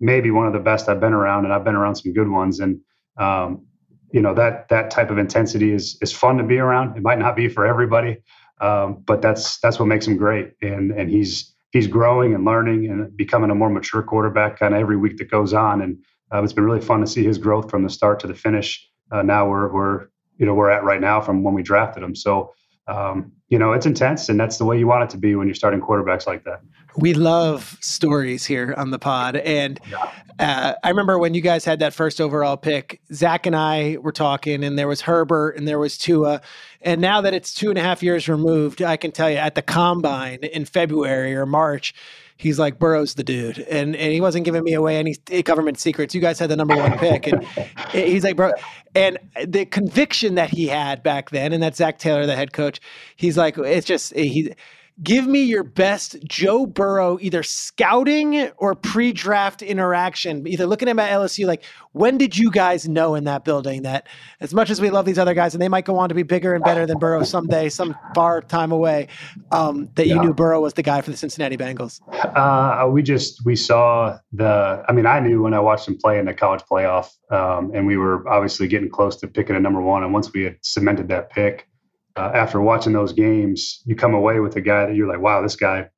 [0.00, 2.60] maybe one of the best I've been around, and I've been around some good ones.
[2.60, 2.80] And
[3.18, 3.66] um,
[4.12, 6.96] you know that that type of intensity is is fun to be around.
[6.96, 8.18] It might not be for everybody,
[8.60, 10.52] um, but that's that's what makes him great.
[10.62, 14.80] And and he's he's growing and learning and becoming a more mature quarterback kind of
[14.80, 15.82] every week that goes on.
[15.82, 15.98] And
[16.32, 18.88] uh, it's been really fun to see his growth from the start to the finish.
[19.10, 22.14] Uh, now we're we're you know we're at right now from when we drafted him.
[22.14, 22.52] So
[22.88, 25.46] um, you know, it's intense, and that's the way you want it to be when
[25.46, 26.60] you're starting quarterbacks like that.
[26.96, 29.78] We love stories here on the pod, and
[30.38, 33.00] uh, I remember when you guys had that first overall pick.
[33.12, 36.40] Zac and I were talking, and there was Herbert, and there was Tua,
[36.80, 39.54] and now that it's two and a half years removed, I can tell you at
[39.54, 41.94] the combine in February or March
[42.38, 45.78] he's like Burrow's the dude, and and he wasn't giving me away any eh, government
[45.78, 46.14] secrets.
[46.14, 47.44] You guys had the number one pick, and
[47.92, 48.52] eh, he's like, bro,
[48.94, 52.80] and the conviction that he had back then, and that's Zac Taylor, the head coach.
[53.16, 54.54] He's like, it's just eh, he
[55.02, 60.46] give me your best Joe Burrow either scouting or pre-draft interaction.
[60.46, 63.82] Either looking at him at LSU, like when did you guys know in that building
[63.82, 64.06] that
[64.40, 66.22] as much as we love these other guys and they might go on to be
[66.22, 69.08] bigger and better than Burrow someday, some far time away,
[69.52, 70.14] um, that yeah.
[70.14, 72.00] you knew Burrow was the guy for the Cincinnati Bengals?
[72.12, 74.84] Uh, we just we saw the.
[74.88, 77.86] I mean, I knew when I watched him play in the college playoff, um, and
[77.86, 80.02] we were obviously getting close to picking a number one.
[80.02, 81.67] And once we had cemented that pick
[82.18, 85.40] uh, after watching those games, you come away with a guy that you're like, wow,
[85.40, 85.88] this guy,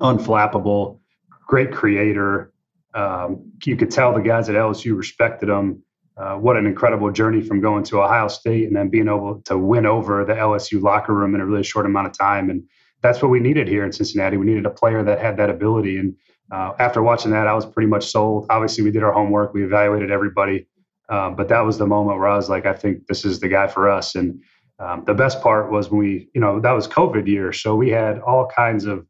[0.00, 1.00] unflappable,
[1.48, 2.52] great creator.
[2.94, 5.82] Um, you could tell the guys at LSU respected him.
[6.16, 9.58] Uh, what an incredible journey from going to Ohio State and then being able to
[9.58, 12.48] win over the LSU locker room in a really short amount of time.
[12.48, 12.62] And
[13.02, 14.36] that's what we needed here in Cincinnati.
[14.36, 15.96] We needed a player that had that ability.
[15.96, 16.14] And
[16.52, 18.46] uh, after watching that, I was pretty much sold.
[18.50, 20.68] Obviously, we did our homework, we evaluated everybody.
[21.08, 23.48] Um, but that was the moment where I was like, I think this is the
[23.48, 24.14] guy for us.
[24.14, 24.40] And
[24.78, 27.90] um, the best part was when we, you know, that was COVID year, so we
[27.90, 29.06] had all kinds of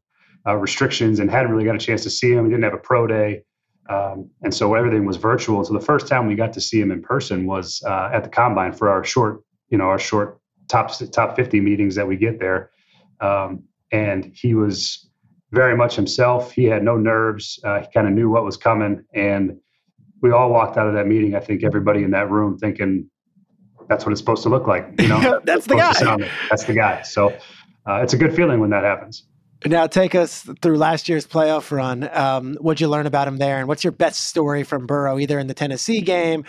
[0.47, 2.43] uh, restrictions and hadn't really got a chance to see him.
[2.43, 3.43] We didn't have a pro day,
[3.89, 5.63] um, and so everything was virtual.
[5.65, 8.29] So the first time we got to see him in person was uh, at the
[8.29, 12.39] combine for our short, you know, our short top top 50 meetings that we get
[12.39, 12.69] there,
[13.21, 15.09] um, and he was
[15.51, 16.51] very much himself.
[16.51, 17.59] He had no nerves.
[17.63, 19.57] Uh, he kind of knew what was coming, and
[20.21, 21.35] we all walked out of that meeting.
[21.35, 23.09] I think everybody in that room thinking,
[23.87, 24.89] that's what it's supposed to look like.
[24.99, 26.29] You know, that's the guy.
[26.49, 27.01] That's the guy.
[27.03, 27.29] So
[27.87, 29.23] uh, it's a good feeling when that happens.
[29.65, 32.07] Now, take us through last year's playoff run.
[32.15, 35.39] Um, what'd you learn about him there, and what's your best story from Burrow, either
[35.39, 36.43] in the Tennessee game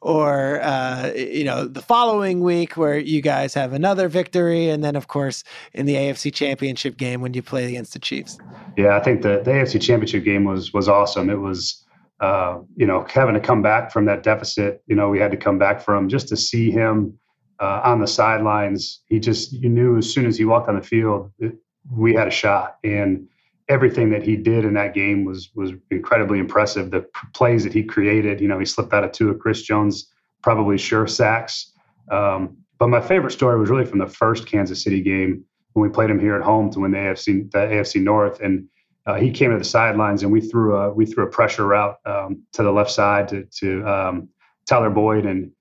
[0.00, 4.96] or uh, you know the following week, where you guys have another victory, and then
[4.96, 5.44] of course
[5.74, 8.38] in the AFC Championship game when you play against the Chiefs.
[8.76, 11.30] Yeah, I think the, the AFC Championship game was was awesome.
[11.30, 11.84] It was
[12.20, 15.36] uh, you know, having to come back from that deficit, you know, we had to
[15.36, 17.18] come back from just to see him
[17.60, 19.02] uh, on the sidelines.
[19.06, 21.56] He just, you knew as soon as he walked on the field, it,
[21.90, 22.78] we had a shot.
[22.84, 23.28] And
[23.68, 26.90] everything that he did in that game was was incredibly impressive.
[26.90, 30.10] The plays that he created, you know, he slipped out of two of Chris Jones,
[30.42, 31.72] probably sure sacks.
[32.10, 35.92] Um, but my favorite story was really from the first Kansas City game when we
[35.92, 38.68] played him here at home to win the AFC the AFC North and
[39.06, 41.96] uh, he came to the sidelines and we threw a we threw a pressure route
[42.06, 44.28] um, to the left side to to um,
[44.66, 45.52] Tyler Boyd and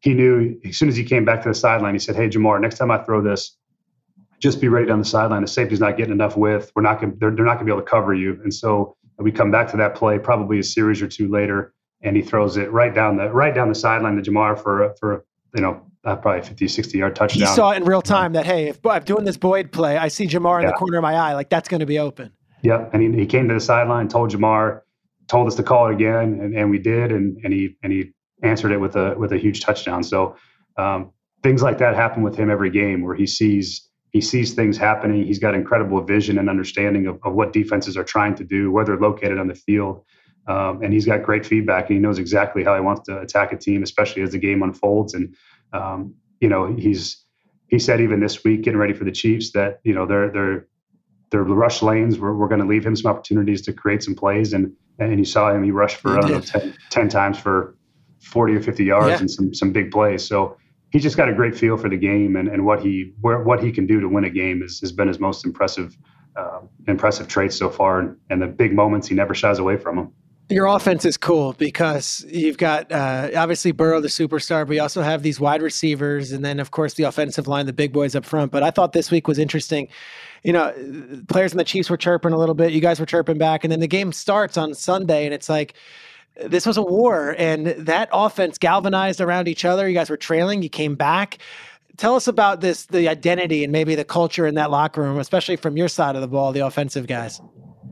[0.00, 2.60] he knew as soon as he came back to the sideline he said hey Ja'Marr
[2.60, 3.56] next time I throw this
[4.40, 7.16] just be ready down the sideline the safety's not getting enough width we're not going
[7.18, 9.70] they're, they're not going to be able to cover you and so we come back
[9.70, 13.16] to that play probably a series or two later and he throws it right down
[13.16, 16.98] the right down the sideline to Ja'Marr for for you know uh, probably 50, 60
[16.98, 17.48] yard touchdown.
[17.48, 20.08] He saw it in real time that, hey, if I'm doing this Boyd play, I
[20.08, 20.70] see Ja'Marr in yeah.
[20.70, 22.32] the corner of my eye, like that's going to be open.
[22.62, 22.90] Yep.
[22.92, 24.82] And he, he came to the sideline, told Ja'Marr,
[25.28, 28.12] told us to call it again, and, and we did, and and he and he
[28.42, 30.02] answered it with a with a huge touchdown.
[30.02, 30.36] So
[30.76, 34.76] um, things like that happen with him every game, where he sees he sees things
[34.76, 35.24] happening.
[35.24, 38.84] He's got incredible vision and understanding of, of what defenses are trying to do, where
[38.84, 40.04] they're located on the field.
[40.46, 43.52] Um, and he's got great feedback and he knows exactly how he wants to attack
[43.52, 45.14] a team, especially as the game unfolds.
[45.14, 45.36] And,
[45.72, 47.24] um, you know, he's,
[47.68, 50.66] he said even this week, getting ready for the Chiefs, that, you know, they're, they're,
[51.32, 54.52] their rush lanes, we're, we're going to leave him some opportunities to create some plays.
[54.52, 57.38] And, and you saw him, he rushed for, He I don't know, 10, 10 times
[57.38, 57.76] for
[58.20, 59.18] 40 or 50 yards Yeah.
[59.18, 60.24] and some, some big plays.
[60.24, 60.56] So
[60.90, 63.62] he's just got a great feel for the game and, and what he, where, what
[63.62, 65.96] he can do to win a game is, has been his most impressive,
[66.36, 67.98] uh, impressive traits so far.
[68.00, 70.12] And, and the big moments, he never shies away from them.
[70.48, 75.00] Your offense is cool because you've got uh, obviously Burrow, the superstar, but you also
[75.00, 78.24] have these wide receivers, and then of course the offensive line, the big boys up
[78.24, 78.52] front.
[78.52, 79.88] But I thought this week was interesting.
[80.42, 80.72] You know,
[81.28, 82.72] players in the Chiefs were chirping a little bit.
[82.72, 85.74] You guys were chirping back, and then the game starts on Sunday, and it's like
[86.44, 89.88] this was a war, and that offense galvanized around each other.
[89.88, 91.38] You guys were trailing, you came back.
[91.98, 95.56] Tell us about this, the identity and maybe the culture in that locker room, especially
[95.56, 97.40] from your side of the ball, the offensive guys.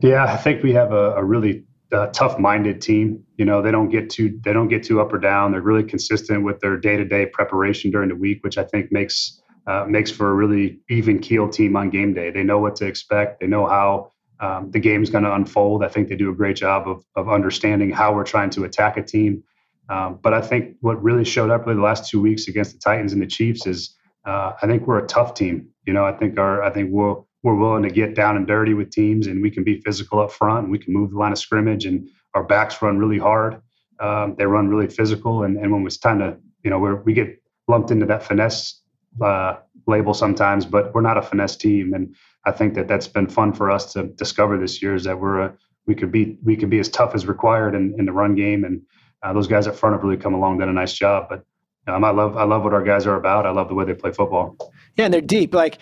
[0.01, 1.63] Yeah, I think we have a, a really
[1.93, 3.23] uh, tough-minded team.
[3.37, 5.51] You know, they don't get too they don't get too up or down.
[5.51, 9.85] They're really consistent with their day-to-day preparation during the week, which I think makes uh,
[9.87, 12.31] makes for a really even keel team on game day.
[12.31, 13.39] They know what to expect.
[13.39, 15.83] They know how um, the game's going to unfold.
[15.83, 18.97] I think they do a great job of of understanding how we're trying to attack
[18.97, 19.43] a team.
[19.89, 22.79] Um, but I think what really showed up really the last two weeks against the
[22.79, 25.69] Titans and the Chiefs is uh, I think we're a tough team.
[25.85, 28.73] You know, I think our I think we'll we're willing to get down and dirty
[28.73, 30.63] with teams, and we can be physical up front.
[30.63, 33.61] And we can move the line of scrimmage, and our backs run really hard.
[33.99, 37.13] Um, they run really physical, and, and when it's time to, you know, we're, we
[37.13, 38.81] get lumped into that finesse
[39.23, 41.93] uh, label sometimes, but we're not a finesse team.
[41.93, 42.15] And
[42.45, 45.41] I think that that's been fun for us to discover this year is that we're
[45.41, 45.53] a,
[45.85, 48.63] we could be we could be as tough as required in, in the run game,
[48.63, 48.81] and
[49.23, 51.27] uh, those guys up front have really come along, done a nice job.
[51.29, 51.45] But
[51.87, 53.45] um, I love I love what our guys are about.
[53.45, 54.55] I love the way they play football.
[54.95, 55.53] Yeah, and they're deep.
[55.53, 55.79] Like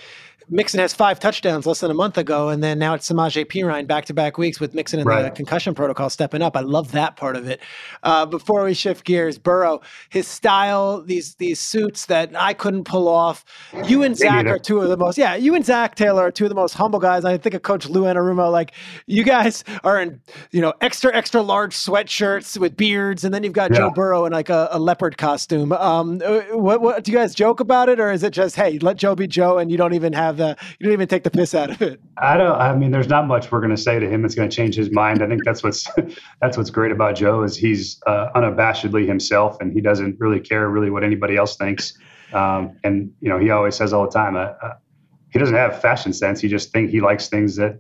[0.50, 3.86] Mixon has five touchdowns less than a month ago, and then now it's Samaje Perine
[3.86, 6.58] back to back weeks with Mixon in the concussion protocol stepping up.
[6.58, 7.60] I love that part of it.
[8.04, 13.08] Uh, before we shift gears, Burrow, his style, these these suits that I couldn't pull
[13.08, 13.46] off.
[13.86, 15.18] You and Zac are two of the most.
[15.18, 17.26] Yeah, you and Zac Taylor are two of the most humble guys.
[17.26, 18.52] I think of Coach Lou Anarumo.
[18.52, 18.74] Like
[19.06, 20.20] you guys are in,
[20.52, 23.94] you know, extra extra large sweatshirts with beards, and then you've got Joe Yeah.
[23.94, 25.72] Burrow in like a, a leopard costume.
[25.74, 28.80] Um, uh, what, what do you guys joke about it, or is it just hey,
[28.80, 31.30] let Joe be Joe, and you don't even have the you don't even take the
[31.30, 32.02] piss out of it?
[32.18, 32.60] I don't.
[32.60, 34.76] I mean, there's not much we're going to say to him that's going to change
[34.76, 35.22] his mind.
[35.22, 35.88] I think that's what's
[36.42, 40.68] that's what's great about Joe is he's uh, unabashedly himself, and he doesn't really care
[40.70, 41.94] really what anybody else thinks.
[42.34, 44.74] Um, and you know, he always says all the time, uh, uh,
[45.32, 46.40] he doesn't have fashion sense.
[46.42, 47.80] He just think he likes things that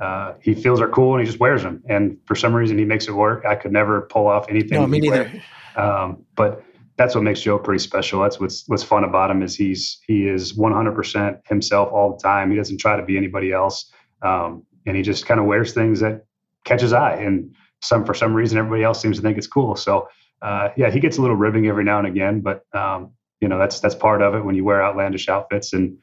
[0.00, 1.82] uh, he feels are cool, and he just wears them.
[1.88, 3.44] And for some reason, he makes it work.
[3.44, 4.78] I could never pull off anything.
[4.78, 5.30] No, me neither.
[5.76, 6.64] Um, but
[7.00, 8.20] that's what makes Joe pretty special.
[8.20, 12.50] That's what's what's fun about him is he's he is 100% himself all the time.
[12.50, 13.90] He doesn't try to be anybody else,
[14.20, 16.26] um, and he just kind of wears things that
[16.66, 17.14] catch his eye.
[17.14, 19.76] And some for some reason, everybody else seems to think it's cool.
[19.76, 20.08] So
[20.42, 23.58] uh, yeah, he gets a little ribbing every now and again, but um, you know
[23.58, 25.72] that's that's part of it when you wear outlandish outfits.
[25.72, 25.96] And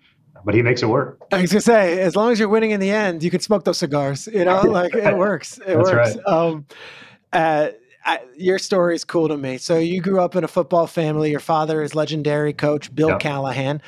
[0.46, 1.22] but he makes it work.
[1.32, 3.66] I was gonna say, as long as you're winning in the end, you can smoke
[3.66, 4.26] those cigars.
[4.34, 5.60] You know, like it works.
[5.60, 6.16] It That's works.
[6.16, 6.26] right.
[6.26, 6.66] Um,
[7.34, 7.70] uh,
[8.08, 9.58] I, your story is cool to me.
[9.58, 11.30] So you grew up in a football family.
[11.30, 13.20] Your father is legendary coach Bill Yep.
[13.20, 13.82] Callahan.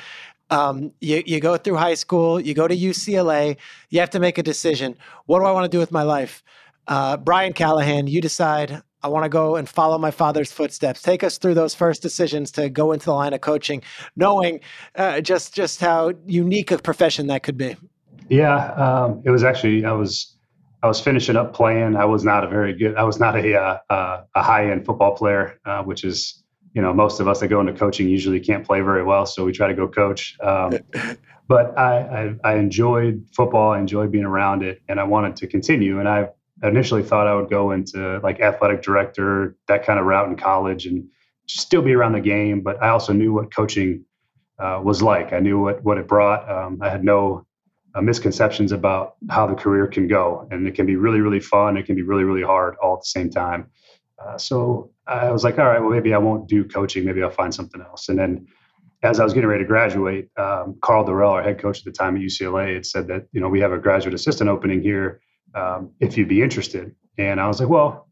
[0.50, 3.56] Um, you, you go through high school, you go to UCLA,
[3.88, 4.96] you have to make a decision.
[5.26, 6.42] What do I want to do with my life?
[6.86, 11.00] Uh, Brian Callahan, you decide I want to go and follow my father's footsteps.
[11.00, 13.82] Take us through those first decisions to go into the line of coaching,
[14.16, 14.60] knowing
[14.96, 17.76] uh, just just how unique a profession that could be.
[18.28, 20.34] Yeah, um, it was actually I was
[20.82, 21.96] I was finishing up playing.
[21.96, 22.96] I was not a very good.
[22.96, 26.80] I was not a uh, uh, a high end football player, uh, which is you
[26.80, 29.52] know most of us that go into coaching usually can't play very well, so we
[29.52, 30.36] try to go coach.
[30.40, 30.72] Um,
[31.48, 33.72] but I, I I enjoyed football.
[33.72, 36.00] I enjoyed being around it, and I wanted to continue.
[36.00, 36.30] And I
[36.62, 40.86] initially thought I would go into like athletic director, that kind of route in college,
[40.86, 41.06] and
[41.46, 42.62] still be around the game.
[42.62, 44.04] But I also knew what coaching
[44.58, 45.34] uh, was like.
[45.34, 46.48] I knew what what it brought.
[46.50, 47.44] Um, I had no
[47.94, 51.76] uh, misconceptions about how the career can go, and it can be really really fun.
[51.76, 53.70] It can be really really hard all at the same time.
[54.18, 57.04] Uh, so I was like, all right, well maybe I won't do coaching.
[57.04, 58.08] Maybe I'll find something else.
[58.08, 58.46] And then
[59.02, 61.92] as I was getting ready to graduate, um, Karl Dorrell, our head coach at the
[61.92, 65.20] time at UCLA, had said that you know we have a graduate assistant opening here
[65.54, 66.94] um, if you'd be interested.
[67.18, 68.08] And I was like, well,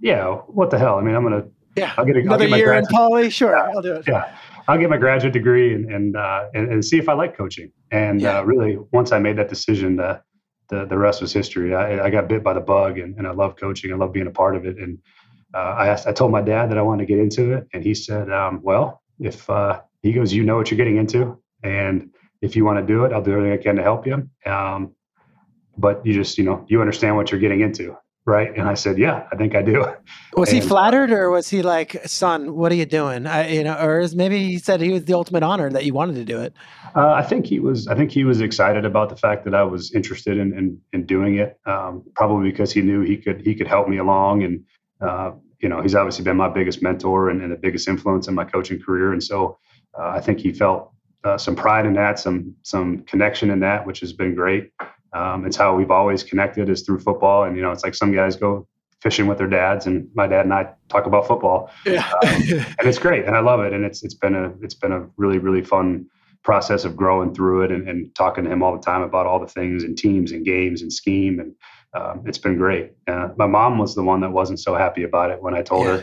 [0.00, 0.98] yeah, what the hell?
[0.98, 1.44] I mean, I'm gonna
[1.76, 3.30] Yeah, I'll get a, I'll another get my year in poly.
[3.30, 4.04] Sure, I'll do it.
[4.06, 4.34] yeah,
[4.70, 7.72] I'll get my graduate degree and and uh, and, and see if I like coaching.
[7.90, 8.38] And Yeah.
[8.38, 10.20] uh, really, once I made that decision, uh,
[10.68, 11.74] the the rest was history.
[11.74, 13.92] I, I got bit by the bug, and, and I love coaching.
[13.92, 14.78] I love being a part of it.
[14.78, 14.98] And
[15.54, 17.82] uh, I asked, I told my dad that I wanted to get into it, and
[17.82, 21.20] he said, um, "Well, if uh, he goes, you know what you're getting into,
[21.64, 22.10] and
[22.40, 24.16] if you want to do it, I'll do everything I can to help you.
[24.46, 24.94] Um,
[25.76, 27.96] but you just, you know, you understand what you're getting into."
[28.26, 28.56] Right?
[28.56, 29.84] And I said, yeah, I think I do.
[30.36, 33.64] Was and, he flattered, or was he like, "Son, what are you doing?" I, you
[33.64, 36.24] know, or is maybe he said he was the ultimate honor that you wanted to
[36.24, 36.54] do it.
[36.94, 37.88] Uh, I think he was.
[37.88, 41.06] I think he was excited about the fact that I was interested in in, in
[41.06, 41.58] doing it.
[41.66, 44.64] Um, probably because he knew he could he could help me along, and
[45.00, 48.34] uh, you know, he's obviously been my biggest mentor and, and the biggest influence in
[48.34, 49.58] my coaching career, and so
[49.98, 50.92] uh, I think he felt
[51.24, 54.70] uh, some pride in that, some some connection in that, which has been great.
[55.12, 58.12] Um, it's how we've always connected is through football, and you know, it's like some
[58.12, 58.66] guys go
[59.00, 62.10] fishing with their dads, and my dad and I talk about football, yeah.
[62.22, 62.42] um,
[62.78, 65.06] and it's great, and I love it, and it's it's been a it's been a
[65.16, 66.06] really really fun
[66.42, 69.38] process of growing through it and, and talking to him all the time about all
[69.38, 71.54] the things and teams and games and scheme and
[71.92, 72.92] um, it's been great.
[73.06, 75.86] Uh, my mom was the one that wasn't so happy about it when I told
[75.86, 76.00] yeah.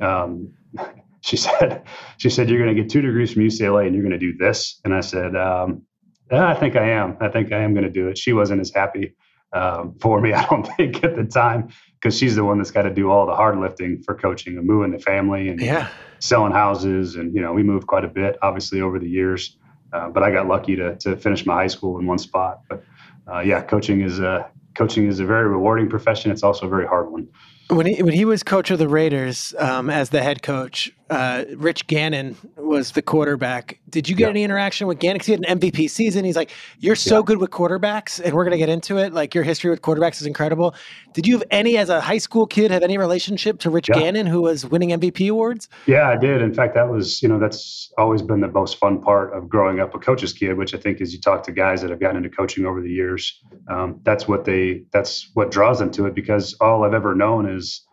[0.00, 0.06] her.
[0.06, 0.52] Um,
[1.20, 1.82] she said,
[2.18, 4.36] "She said you're going to get two degrees from UCLA and you're going to do
[4.36, 5.82] this." And I said, um,
[6.30, 7.16] "I think I am.
[7.20, 9.14] I think I am going to do it." She wasn't as happy
[9.52, 12.82] um, for me, I don't think, at the time, because she's the one that's got
[12.82, 15.88] to do all the hard lifting for coaching and moving the family and yeah.
[16.18, 17.16] selling houses.
[17.16, 19.56] And you know, we moved quite a bit, obviously, over the years.
[19.92, 22.60] Uh, but I got lucky to to finish my high school in one spot.
[22.68, 22.84] But
[23.32, 26.30] uh, yeah, coaching is a coaching is a very rewarding profession.
[26.30, 27.28] It's also a very hard one.
[27.68, 31.44] When he when he was coach of the Raiders um, as the head coach, uh,
[31.56, 33.78] Rich Gannon was the quarterback.
[33.88, 34.30] Did you get yeah.
[34.30, 35.16] any interaction with Gannon?
[35.16, 36.24] Because he had an MVP season.
[36.24, 36.50] He's like,
[36.80, 37.22] "You're so yeah.
[37.22, 39.12] good with quarterbacks," and we're going to get into it.
[39.12, 40.74] Like your history with quarterbacks is incredible.
[41.12, 44.00] Did you have any, as a high school kid, have any relationship to Rich yeah.
[44.00, 45.68] Gannon, who was winning MVP awards?
[45.86, 46.42] Yeah, I did.
[46.42, 49.78] In fact, that was you know that's always been the most fun part of growing
[49.78, 52.16] up a coach's kid, which I think is you talk to guys that have gotten
[52.16, 53.40] into coaching over the years.
[53.68, 57.48] Um, that's what they that's what draws them to it because all I've ever known
[57.48, 57.85] is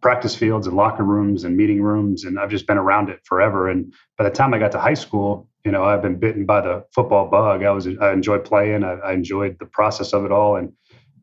[0.00, 3.68] practice fields and locker rooms and meeting rooms and I've just been around it forever.
[3.68, 6.62] And by the time I got to high school you know I've been bitten by
[6.62, 7.62] the football bug.
[7.62, 8.84] I was I enjoyed playing.
[8.84, 10.56] I, I enjoyed the process of it all.
[10.56, 10.72] And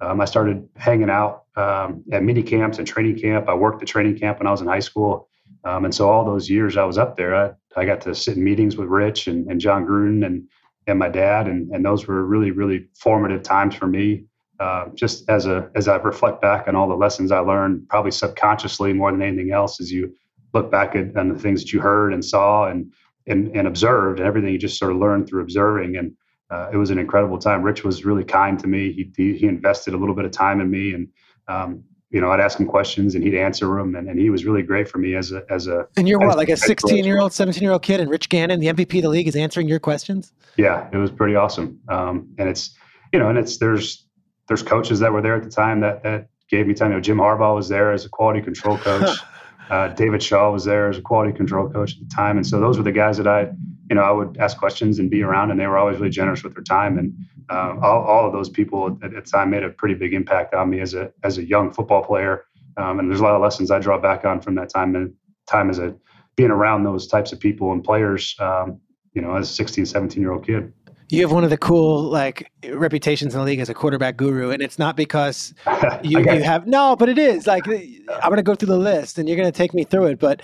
[0.01, 3.49] um, I started hanging out um, at mini camps and training camp.
[3.49, 5.29] I worked at training camp when I was in high school.
[5.63, 8.37] Um, and so all those years I was up there I, I got to sit
[8.37, 10.47] in meetings with Rich and, and Jon Gruden and
[10.85, 11.47] and my dad.
[11.47, 14.25] And and those were really really formative times for me
[14.59, 18.11] uh, just as a as I reflect back on all the lessons I learned, probably
[18.11, 20.13] subconsciously more than anything else, as you
[20.53, 22.91] look back at on the things that you heard and saw and
[23.27, 25.97] and, and observed, and everything you just sort of learned through observing.
[25.97, 26.15] And
[26.51, 27.63] uh, it was an incredible time.
[27.63, 28.91] Rich was really kind to me.
[28.91, 31.07] He he, he invested a little bit of time in me, and
[31.47, 34.45] um, you know, I'd ask him questions and he'd answer them, and, and he was
[34.45, 35.85] really great for me as a as a.
[35.97, 38.61] And you're what, like a 16 year old, 17 year old kid, and Rich Gannon,
[38.61, 40.31] the MVP of the league, is answering your questions.
[40.55, 41.79] Yeah, it was pretty awesome.
[41.89, 42.73] Um, and it's
[43.11, 44.04] you know, and it's there's
[44.47, 46.91] there's coaches that were there at the time that that gave me time.
[46.91, 49.17] You know, Jim Harbaugh was there as a quality control coach.
[49.69, 52.59] uh, David Shaw was there as a quality control coach at the time, and so
[52.59, 53.49] those were the guys that I,
[53.89, 56.43] you know, I would ask questions and be around, and they were always really generous
[56.43, 56.97] with their time.
[56.97, 57.13] And
[57.49, 60.53] uh, all, all of those people at, at the time made a pretty big impact
[60.53, 62.45] on me as a as a young football player.
[62.77, 65.13] Um, and there's a lot of lessons I draw back on from that time and
[65.47, 65.95] time as a
[66.35, 68.35] being around those types of people and players.
[68.39, 68.81] Um,
[69.13, 70.73] you know, as a 16, 17 year old kid
[71.09, 74.49] you have one of the cool like reputations in the league as a quarterback guru
[74.49, 75.53] and it's not because
[76.03, 79.17] you, you have no but it is like i'm going to go through the list
[79.17, 80.41] and you're going to take me through it but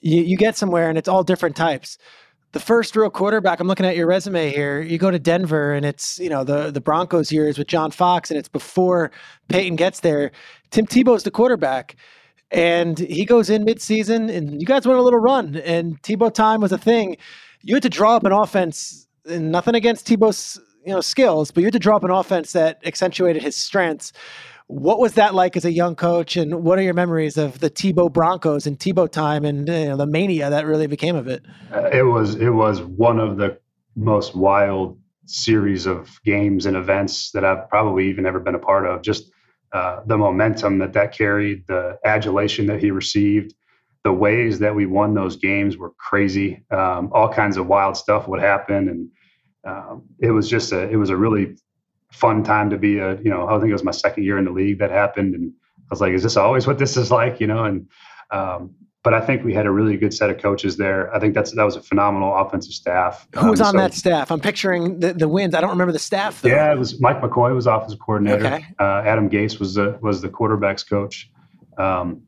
[0.00, 1.96] you, you get somewhere and it's all different types.
[2.52, 5.84] The first real quarterback i'm looking at your resume here you go to denver and
[5.84, 9.10] it's you know the the broncos years with john fox and it's before
[9.48, 10.30] peyton gets there.
[10.70, 11.96] Tim tebow's the quarterback
[12.52, 16.60] and he goes in midseason and you guys went a little run and tebow time
[16.60, 17.16] was a thing.
[17.62, 21.60] You had to draw up an offense and nothing against Tebow's you know skills, but
[21.60, 24.12] you had to draw up an offense that accentuated his strengths.
[24.66, 27.70] What was that like as a young coach, and what are your memories of the
[27.70, 31.44] Tebow Broncos and Tebow time and you know, the mania that really became of it?
[31.72, 33.58] Uh, it was it was one of the
[33.96, 38.86] most wild series of games and events that I've probably even ever been a part
[38.86, 39.02] of.
[39.02, 39.30] Just
[39.72, 43.54] uh, the momentum that that carried, the adulation that he received,
[44.02, 46.62] the ways that we won those games were crazy.
[46.70, 49.10] Um, all kinds of wild stuff would happen, and
[49.64, 51.56] um, it was just a it was a really
[52.12, 54.44] fun time to be a you know I think it was my second year in
[54.44, 57.40] the league that happened, and I was like, is this always what this is like?
[57.40, 57.88] You know, and
[58.30, 61.14] um, but I think we had a really good set of coaches there.
[61.14, 63.28] I think that's that was a phenomenal offensive staff.
[63.36, 64.30] Who was um, on so, that staff?
[64.30, 65.54] I'm picturing the, the wins.
[65.54, 66.40] I don't remember the staff.
[66.40, 66.48] Though.
[66.48, 68.46] Yeah, it was Mike McCoy was offensive coordinator.
[68.46, 68.64] Okay.
[68.78, 71.30] Uh, Adam Gase was the was the quarterbacks coach.
[71.76, 72.22] Um,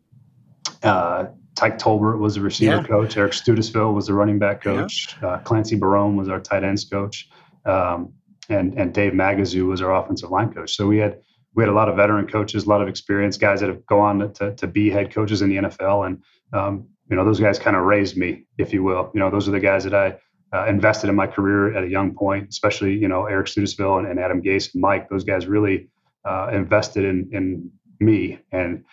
[0.82, 1.26] uh,
[1.56, 2.82] Tyke Tolbert was the receiver yeah.
[2.82, 3.16] coach.
[3.16, 5.16] Eric Studesville was the running back coach.
[5.20, 5.28] Yeah.
[5.28, 7.28] Uh, Clancy Barone was our tight ends coach,
[7.64, 8.12] um,
[8.48, 10.76] and and Dave Magazu was our offensive line coach.
[10.76, 11.18] So we had
[11.54, 14.20] we had a lot of veteran coaches, a lot of experienced guys that have gone
[14.20, 17.58] on to, to be head coaches in the NFL, and um, you know those guys
[17.58, 19.10] kind of raised me, if you will.
[19.14, 20.18] You know those are the guys that I
[20.52, 24.06] uh, invested in my career at a young point, especially you know Eric Studesville and,
[24.06, 25.08] and Adam Gase and Mike.
[25.08, 25.88] Those guys really
[26.26, 28.84] uh, invested in in me and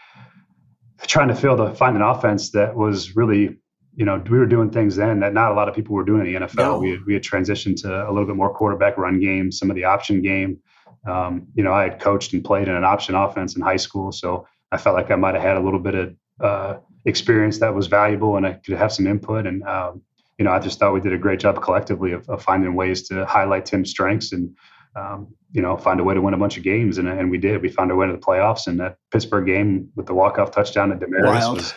[1.07, 3.57] trying to fill the find an offense that was really
[3.95, 6.25] you know, we were doing things then that not a lot of people were doing
[6.25, 6.55] in the NFL.
[6.55, 6.79] No.
[6.79, 9.75] We, had, we had transitioned to a little bit more quarterback run game, some of
[9.75, 10.59] the option game.
[11.07, 14.11] Um, you know, I had coached and played in an option offense in high school,
[14.11, 17.75] so I felt like I might have had a little bit of uh, experience that
[17.75, 19.45] was valuable, and I could have some input.
[19.45, 20.01] And um,
[20.39, 23.07] you know, I just thought we did a great job collectively of, of finding ways
[23.09, 24.55] to highlight Tim's strengths and
[24.95, 27.37] um, you know find a way to win a bunch of games, and, and we
[27.37, 27.61] did.
[27.61, 30.51] We found our way to the playoffs, and that Pittsburgh game with the walk off
[30.51, 31.73] touchdown at Demaryius was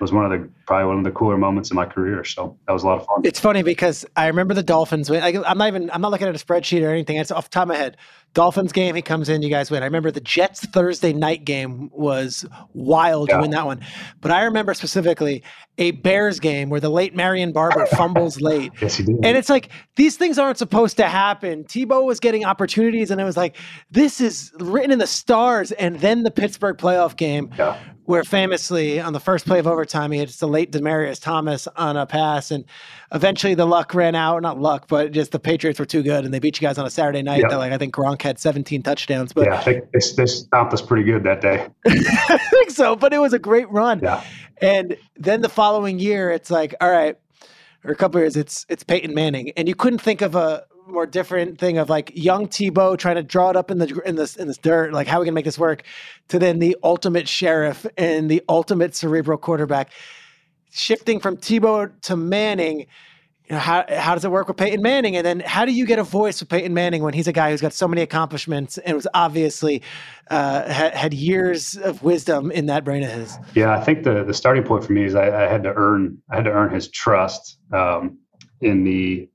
[0.00, 2.24] was one of the probably one of the cooler moments in my career.
[2.24, 3.20] So that was a lot of fun.
[3.24, 5.22] It's funny because I remember the Dolphins win.
[5.22, 7.16] I, am not even I'm not looking at a spreadsheet or anything.
[7.16, 7.96] It's off the top of my head.
[8.32, 9.82] Dolphins game, he comes in, you guys win.
[9.82, 13.36] I remember the Jets Thursday night game was wild yeah.
[13.36, 13.80] to win that one.
[14.20, 15.42] But I remember specifically
[15.78, 18.70] a Bears game where the late Marion Barber fumbles late.
[18.80, 19.16] Yes, he did.
[19.24, 21.64] And it's like these things aren't supposed to happen.
[21.64, 23.56] Tebow was getting opportunities, and it was like
[23.90, 25.72] this is written in the stars.
[25.72, 27.80] And then the Pittsburgh playoff game, yeah
[28.10, 31.96] where famously on the first play of overtime, he hits the late Demaryius Thomas on
[31.96, 32.64] a pass, and
[33.12, 34.42] eventually the luck ran out.
[34.42, 36.84] Not luck, but just the Patriots were too good, and they beat you guys on
[36.84, 37.44] a Saturday night.
[37.48, 39.32] That like I think Gronk had 17 touchdowns.
[39.32, 41.68] But yeah, they, they, they stopped us pretty good that day.
[41.86, 44.00] I think so, but it was a great run.
[44.02, 44.24] Yeah.
[44.60, 47.16] And then the following year, it's like, all right,
[47.84, 51.06] or a couple years, it's it's Peyton Manning, and you couldn't think of a more
[51.06, 54.36] different thing of like young Tebow trying to draw it up in the in this
[54.36, 55.82] in this dirt, like how are we gonna make this work,
[56.28, 59.90] to then the ultimate sheriff and the ultimate cerebral quarterback.
[60.72, 62.86] Shifting from Tebow to Manning,
[63.50, 65.16] you know, how how does it work with Peyton Manning?
[65.16, 67.50] And then how do you get a voice with Peyton Manning when he's a guy
[67.50, 69.82] who's got so many accomplishments and was obviously
[70.30, 73.36] uh, had, had years of wisdom in that brain of his?
[73.54, 76.18] Yeah, I think the the starting point for me is I, I had to earn
[76.30, 78.18] I had to earn his trust um,
[78.60, 79.28] in the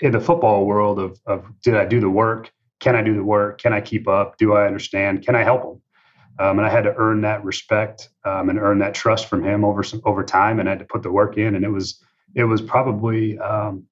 [0.00, 2.50] in the football world of, of did I do the work?
[2.80, 3.60] Can I do the work?
[3.60, 4.38] Can I keep up?
[4.38, 5.24] Do I understand?
[5.24, 5.82] Can I help him?
[6.38, 9.64] Um, and I had to earn that respect um, and earn that trust from him
[9.64, 11.54] over some, over time, and I had to put the work in.
[11.54, 12.02] And it was
[12.34, 13.84] it was probably um,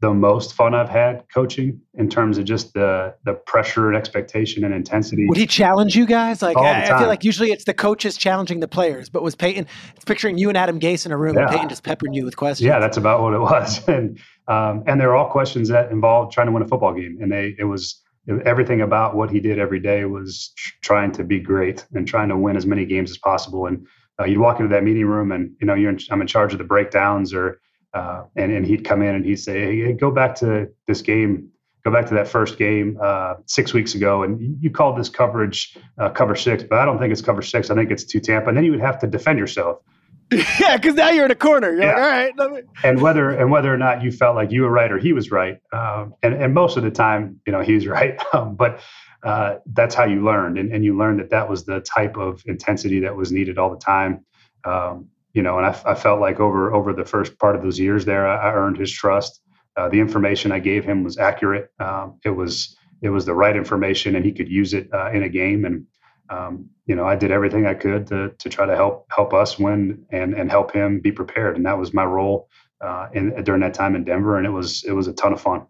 [0.00, 4.64] the most fun I've had coaching in terms of just the the pressure and expectation
[4.64, 5.26] and intensity.
[5.26, 6.42] Would he challenge you guys?
[6.42, 9.66] Like I, I, feel like usually it's the coaches challenging the players, but was Peyton?
[9.94, 11.42] It's picturing you and Adam Gase in a room, yeah.
[11.42, 12.66] and Peyton just peppering you with questions.
[12.66, 14.18] Yeah, that's about what it was, and
[14.48, 17.54] um, and they're all questions that involved trying to win a football game, and they
[17.58, 18.00] it was
[18.44, 22.36] everything about what he did every day was trying to be great and trying to
[22.36, 23.66] win as many games as possible.
[23.66, 23.86] And
[24.18, 26.52] uh, you'd walk into that meeting room, and you know you're in, I'm in charge
[26.52, 27.60] of the breakdowns or
[27.94, 31.48] uh, and and he'd come in and he'd say, "Hey, go back to this game,
[31.84, 35.76] go back to that first game uh, six weeks ago, and you called this coverage
[35.98, 37.70] uh, cover six, but I don't think it's cover six.
[37.70, 39.78] I think it's two Tampa." And then you would have to defend yourself.
[40.60, 41.70] yeah, because now you're in a corner.
[41.70, 42.30] You're yeah.
[42.36, 42.64] like, all right.
[42.84, 45.30] and whether and whether or not you felt like you were right or he was
[45.30, 48.20] right, um, and and most of the time, you know, he's right.
[48.32, 48.80] Um, but
[49.22, 52.42] uh, that's how you learned, and, and you learned that that was the type of
[52.46, 54.24] intensity that was needed all the time.
[54.64, 57.78] Um, you know, and I, I, felt like over over the first part of those
[57.78, 59.42] years there, I, I earned his trust.
[59.76, 61.70] Uh, the information I gave him was accurate.
[61.80, 65.24] Um, it was it was the right information, and he could use it uh, in
[65.24, 65.64] a game.
[65.64, 65.86] And
[66.30, 69.58] um, you know, I did everything I could to to try to help help us
[69.58, 71.56] win and and help him be prepared.
[71.56, 72.48] And that was my role
[72.80, 75.40] uh, in during that time in Denver, and it was it was a ton of
[75.40, 75.66] fun.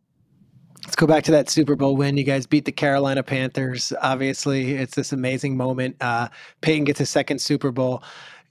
[0.85, 2.19] Let's go back to that Super Bowl win.
[2.19, 3.95] You guys beat the Carolina Panthers.
[4.03, 5.97] Obviously, it's this amazing moment.
[6.03, 6.29] Uh,
[6.61, 8.03] Peyton gets his second Super Bowl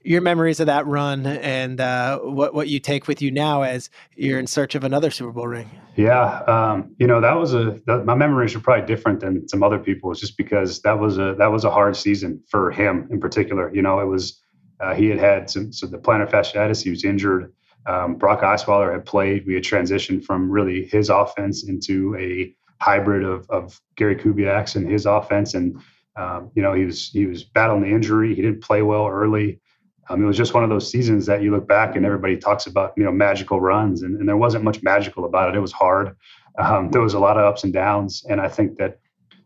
[0.04, 3.90] your memories of that run and uh, what what you take with you now as
[4.14, 5.68] you're in search of another Super Bowl ring.
[5.96, 9.62] Yeah, um, you know that was a that, my memories are probably different than some
[9.62, 13.18] other people's, just because that was a that was a hard season for him in
[13.18, 13.74] particular.
[13.74, 14.40] You know, it was
[14.80, 16.82] uh, he had had some so the plantar fasciitis.
[16.82, 17.52] He was injured.
[17.86, 19.46] Um, Brock Osweiler had played.
[19.46, 24.90] We had transitioned from really his offense into a hybrid of of Gary Kubiak's and
[24.90, 25.80] his offense, and
[26.16, 28.34] um, you know he was he was battling the injury.
[28.34, 29.60] He didn't play well early.
[30.08, 32.66] Um, it was just one of those seasons that you look back and everybody talks
[32.66, 35.56] about, you know, magical runs, and, and there wasn't much magical about it.
[35.56, 36.16] It was hard.
[36.58, 39.00] Um, there was a lot of ups and downs, and I think that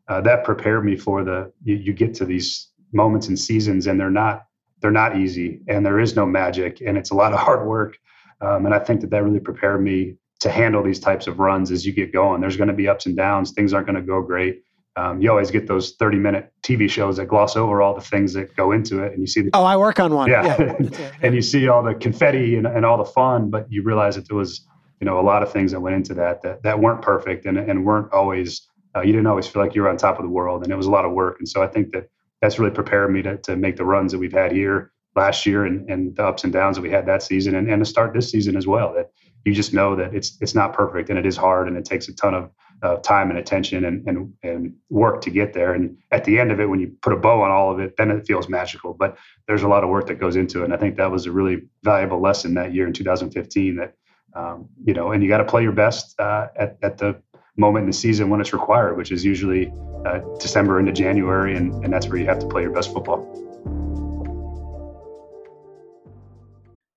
[0.09, 1.53] uh, that prepared me for the.
[1.65, 4.47] You, you get to these moments and seasons, and they're not
[4.81, 7.99] they're not easy, and there is no magic, and it's a lot of hard work.
[8.41, 11.73] Um, and I think that that really prepared me to handle these types of runs
[11.73, 12.41] as you get going.
[12.41, 13.51] There's going to be ups and downs.
[13.51, 14.63] Things aren't going to go great
[14.99, 18.33] um, you always get those 30 minute TV shows that gloss over all the things
[18.33, 19.13] that go into it.
[19.13, 20.29] And you see, the, oh, I work on one.
[20.29, 20.57] Yeah.
[20.59, 21.11] yeah.
[21.23, 24.27] and you see all the confetti and, and, all the fun, but you realize that
[24.27, 24.67] there was,
[25.01, 27.59] you know, a lot of things that went into that, that, that weren't perfect and,
[27.59, 30.31] and weren't always, uh, you didn't always feel like you were on top of the
[30.31, 31.37] world and it was a lot of work.
[31.39, 32.11] And so I think that
[32.43, 35.65] that's really prepared me to, to make the runs that we've had here last year
[35.65, 38.15] and, and the ups and downs that we had that season and, and to start
[38.15, 39.13] this season as well, that
[39.45, 42.09] you just know that it's, it's not perfect and it is hard and it takes
[42.09, 42.51] a ton of,
[42.83, 45.75] of time and attention and, and and work to get there.
[45.75, 47.97] And at the end of it, when you put a bow on all of it,
[47.97, 48.95] then it feels magical.
[48.95, 49.17] But
[49.47, 50.67] there's a lot of work that goes into it.
[50.67, 53.95] And I think that was a really valuable lesson that year in 2015 that
[54.35, 57.21] um, you know, and you got to play your best uh, at, at the
[57.57, 59.73] moment in the season when it's required, which is usually
[60.07, 63.27] uh, December into January, and, and that's where you have to play your best football.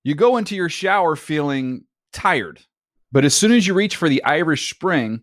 [0.04, 2.60] You go into your shower feeling tired,
[3.10, 5.22] but as soon as you reach for the Irish Spring,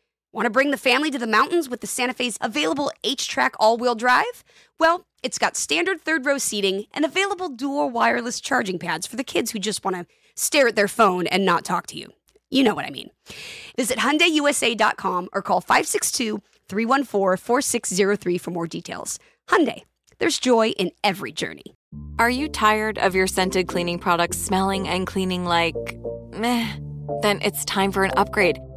[0.33, 3.75] Want to bring the family to the mountains with the Santa Fe's available HTRAC all
[3.75, 4.45] wheel drive?
[4.79, 9.25] Well, it's got standard third row seating and available dual wireless charging pads for the
[9.25, 12.07] kids who just want to stare at their phone and not talk to you.
[12.49, 13.09] You know what I mean.
[13.75, 19.19] Visit HyundaiUSA.com or call 562-314-4603 for more details.
[19.49, 19.81] Hyundai,
[20.19, 21.75] there's joy in every journey.
[22.19, 25.75] Are you tired of your scented cleaning products smelling and cleaning like
[26.31, 26.71] meh?
[27.21, 28.57] Then it's time for an upgrade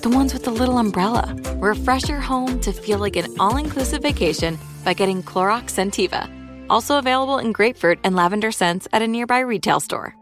[0.00, 1.36] The ones with the little umbrella.
[1.56, 6.30] Refresh your home to feel like an all inclusive vacation by getting Clorox Scentiva.
[6.70, 10.14] Also available in grapefruit and lavender scents at a nearby retail store.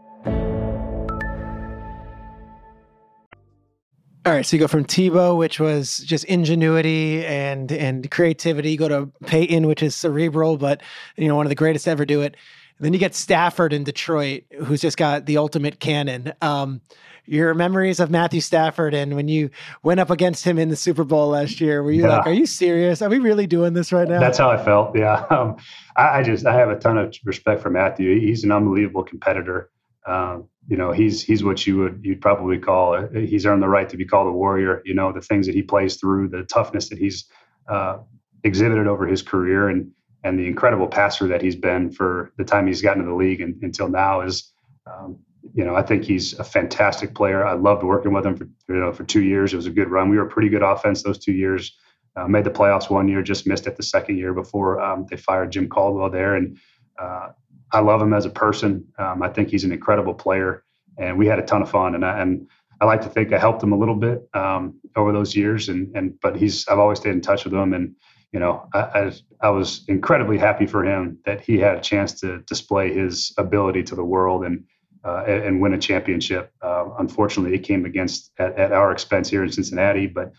[4.25, 8.71] All right, so you go from Tebow, which was just ingenuity and and creativity.
[8.71, 10.81] You go to Peyton, which is cerebral, but
[11.15, 12.35] you know one of the greatest to ever do it.
[12.77, 16.33] And then you get Stafford in Detroit, who's just got the ultimate cannon.
[16.41, 16.81] Um,
[17.27, 19.49] your memories of Matthew Stafford and when you
[19.83, 22.17] went up against him in the Super Bowl last year, were you Yeah.
[22.17, 23.01] like, "Are you serious?
[23.01, 24.97] Are we really doing this right now?" That's how I felt.
[24.97, 25.25] Yeah.
[25.37, 25.57] Um,
[25.95, 28.19] I, I just I have a ton of respect for Matthew.
[28.19, 29.69] He's an unbelievable competitor.
[30.07, 33.67] Um, you know, he's he's what you would you'd probably call a, he's earned the
[33.67, 34.81] right to be called a warrior.
[34.85, 37.25] You know, the things that he plays through, the toughness that he's
[37.69, 37.97] uh,
[38.43, 39.91] exhibited over his career, and
[40.23, 43.41] and the incredible passer that he's been for the time he's gotten to the league
[43.41, 44.51] and, until now is.
[44.85, 45.19] Um,
[45.57, 47.43] you know, I think he's a fantastic player.
[47.43, 49.53] I loved working with him for you know for two years.
[49.53, 50.07] It was a good run.
[50.11, 51.75] We were a pretty good offense those two years.
[52.15, 55.17] Uh, made the playoffs one year, just missed it the second year before um, they
[55.17, 56.35] fired Jim Caldwell there.
[56.35, 56.57] And
[56.99, 57.29] uh,
[57.71, 58.85] I love him as a person.
[58.99, 60.63] Um, I think he's an incredible player,
[60.99, 61.95] and we had a ton of fun.
[61.95, 62.47] And I, and
[62.79, 65.69] I like to think I helped him a little bit um, over those years.
[65.69, 67.95] And and but he's I've always stayed in touch with him, and
[68.31, 72.19] you know I, I I was incredibly happy for him that he had a chance
[72.21, 74.63] to display his ability to the world and.
[75.05, 76.51] Uh, and, and win a championship.
[76.61, 80.33] Uh, unfortunately, it came against at, at our expense here in Cincinnati, but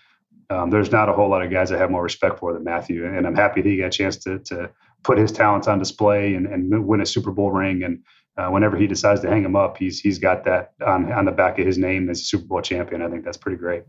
[0.50, 3.06] um, there's not a whole lot of guys I have more respect for than Matthew,
[3.06, 4.70] and I'm happy that he got a chance to to
[5.04, 7.82] put his talents on display and, and win a Super Bowl ring.
[7.82, 8.02] And
[8.36, 11.32] uh, whenever he decides to hang him up, he's he's got that on on the
[11.32, 13.02] back of his name as a Super Bowl champion.
[13.02, 13.84] I think that's pretty great.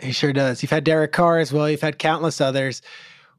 [0.00, 0.62] He sure does.
[0.62, 1.68] You've had Derek Carr as well.
[1.68, 2.82] You've had countless others.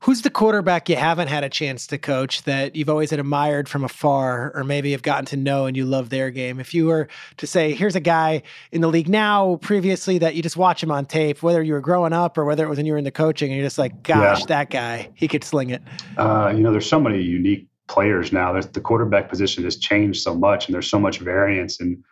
[0.01, 3.83] Who's the quarterback you haven't had a chance to coach that you've always admired from
[3.83, 6.59] afar, or maybe have gotten to know and you love their game?
[6.59, 8.41] If you were to say, here's a guy
[8.71, 11.81] in the league now, previously that you just watch him on tape, whether you were
[11.81, 13.77] growing up or whether it was when you were in the coaching, and you're just
[13.77, 14.45] like, gosh, yeah.
[14.47, 15.83] that guy, he could sling it.
[16.17, 18.53] Uh, you know, there's so many unique players now.
[18.53, 22.03] There's, the quarterback position has changed so much, and there's so much variance in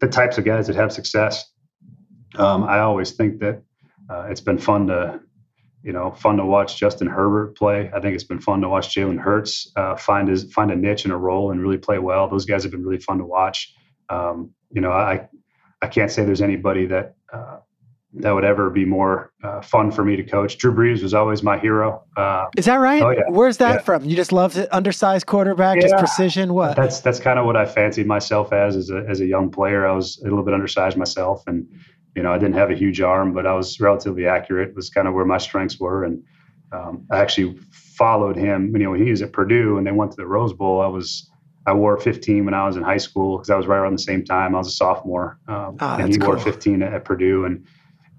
[0.00, 1.44] the types of guys that have success.
[2.36, 3.62] Um, I always think that
[4.08, 5.20] uh, it's been fun to
[5.84, 7.90] you know, fun to watch Justin Herbert play.
[7.94, 11.04] I think it's been fun to watch Jalen Hurts uh, find his find a niche
[11.04, 12.28] and a role and really play well.
[12.28, 13.74] Those guys have been really fun to watch.
[14.08, 15.28] Um, you know, I
[15.82, 17.58] I can't say there's anybody that uh,
[18.14, 20.56] that would ever be more uh, fun for me to coach.
[20.56, 22.02] Drew Brees was always my hero.
[22.16, 23.02] Uh, Is that right?
[23.02, 23.22] Oh, yeah.
[23.28, 23.82] Where's that yeah.
[23.82, 24.04] from?
[24.04, 25.82] You just love it, undersized quarterback, yeah.
[25.82, 26.54] just precision.
[26.54, 26.76] What?
[26.76, 29.86] That's that's kind of what I fancied myself as as a as a young player.
[29.86, 31.68] I was a little bit undersized myself and
[32.14, 34.70] you know, I didn't have a huge arm, but I was relatively accurate.
[34.70, 36.22] It was kind of where my strengths were, and
[36.72, 38.72] um, I actually followed him.
[38.72, 40.86] You know, when he was at Purdue and they went to the Rose Bowl, I
[40.86, 41.30] was
[41.66, 44.02] I wore 15 when I was in high school because I was right around the
[44.02, 44.54] same time.
[44.54, 46.28] I was a sophomore, um, oh, and he cool.
[46.28, 47.66] wore 15 at, at Purdue, and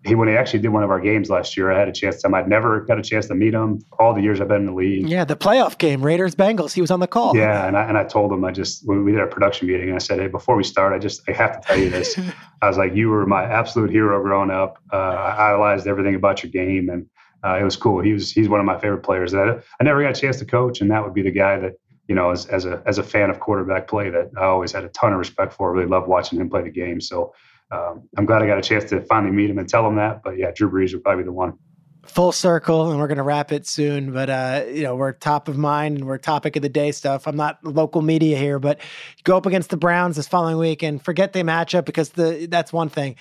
[0.06, 2.22] he when he actually did one of our games last year, I had a chance
[2.22, 2.34] to him.
[2.34, 4.74] I'd never got a chance to meet him all the years I've been in the
[4.74, 5.10] league.
[5.10, 6.74] Yeah, the playoff game, Raiders Bengals.
[6.74, 7.36] He was on the call.
[7.36, 9.93] Yeah, and I and I told him I just when we did our production meeting,
[9.93, 12.20] I said, hey, before we start, I just I have to tell you this.
[12.62, 14.78] I was like, you were my absolute hero growing up.
[14.93, 17.08] Uh, I idolized everything about your game, and
[17.43, 18.01] uh, it was cool.
[18.01, 19.32] He was he's one of my favorite players.
[19.32, 21.74] That I never got a chance to coach, and that would be the guy that
[22.08, 24.84] you know, as, as a as a fan of quarterback play, that I always had
[24.84, 25.74] a ton of respect for.
[25.74, 27.01] Really loved watching him play the game.
[27.01, 27.34] So
[27.72, 30.22] um, I'm glad I got a chance to finally meet him and tell him that.
[30.24, 31.57] But yeah, Drew Brees would probably be the one.
[32.05, 34.13] Full circle, and we're going to wrap it soon.
[34.13, 37.28] But uh, you know, we're top of mind and we're topic of the day stuff.
[37.28, 38.80] I'm not local media here, but
[39.24, 42.72] go up against the Browns this following week and forget the matchup because the that's
[42.72, 43.16] one thing.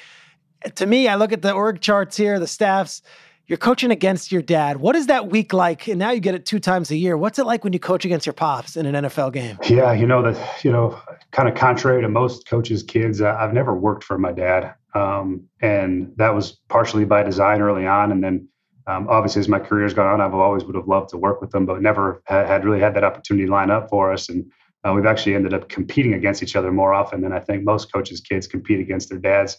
[0.76, 3.01] To me, I look at the org charts here, the staffs
[3.47, 4.78] you're coaching against your dad.
[4.78, 5.86] What is that week like?
[5.86, 7.16] And now you get it two times a year.
[7.16, 9.59] What's it like when you coach against your pops in an NFL game?
[9.68, 10.99] Yeah, you know that you know,
[11.32, 16.12] kind of contrary to most coaches' kids, I've never worked for my dad, um, and
[16.16, 18.49] that was partially by design early on, and then.
[18.86, 21.53] Um, obviously, as my career's gone on, I've always would have loved to work with
[21.53, 24.28] them, but never had, had really had that opportunity line up for us.
[24.28, 24.45] And
[24.84, 27.90] uh, we've actually ended up competing against each other more often than I think most
[27.90, 29.57] coaches' kids compete against their dads.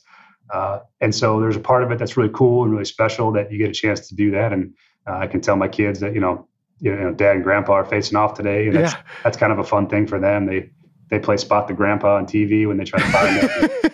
[0.53, 3.51] Uh, and so there's a part of it that's really cool and really special that
[3.51, 4.53] you get a chance to do that.
[4.53, 4.73] And
[5.07, 6.47] uh, I can tell my kids that, you know,
[6.79, 8.67] you know, dad and grandpa are facing off today.
[8.67, 9.01] And that's, yeah.
[9.23, 10.45] that's kind of a fun thing for them.
[10.45, 10.69] They,
[11.09, 13.93] they play spot the grandpa on TV when they try to find it.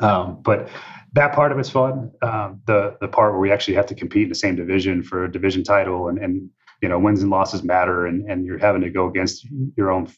[0.00, 0.68] um, but
[1.12, 2.12] that part of it's fun.
[2.22, 5.24] Um, the, the part where we actually have to compete in the same division for
[5.24, 6.48] a division title and, and,
[6.80, 8.06] you know, wins and losses matter.
[8.06, 9.46] And, and you're having to go against
[9.76, 10.08] your own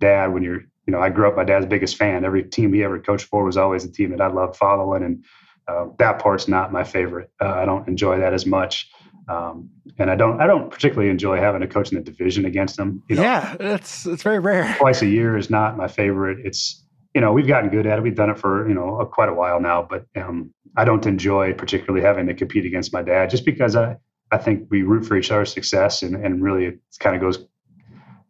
[0.00, 2.24] dad when you're you know, I grew up my dad's biggest fan.
[2.24, 5.24] Every team he ever coached for was always a team that I loved following, and
[5.68, 7.30] uh, that part's not my favorite.
[7.40, 8.90] Uh, I don't enjoy that as much,
[9.28, 9.70] um,
[10.00, 13.04] and I don't I don't particularly enjoy having to coach in the division against them.
[13.08, 14.74] You know, yeah, it's it's very rare.
[14.80, 16.38] Twice a year is not my favorite.
[16.44, 16.84] It's
[17.14, 18.02] you know we've gotten good at it.
[18.02, 21.52] We've done it for you know quite a while now, but um, I don't enjoy
[21.52, 23.96] particularly having to compete against my dad just because I
[24.32, 27.46] I think we root for each other's success and and really it kind of goes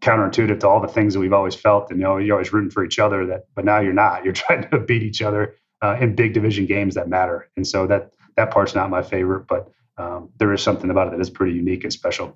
[0.00, 1.90] counterintuitive to all the things that we've always felt.
[1.90, 3.26] And you know, you're always rooting for each other.
[3.26, 4.24] That, but now you're not.
[4.24, 7.48] You're trying to beat each other uh, in big division games that matter.
[7.56, 11.10] And so that that part's not my favorite, but um, there is something about it
[11.12, 12.34] that is pretty unique and special.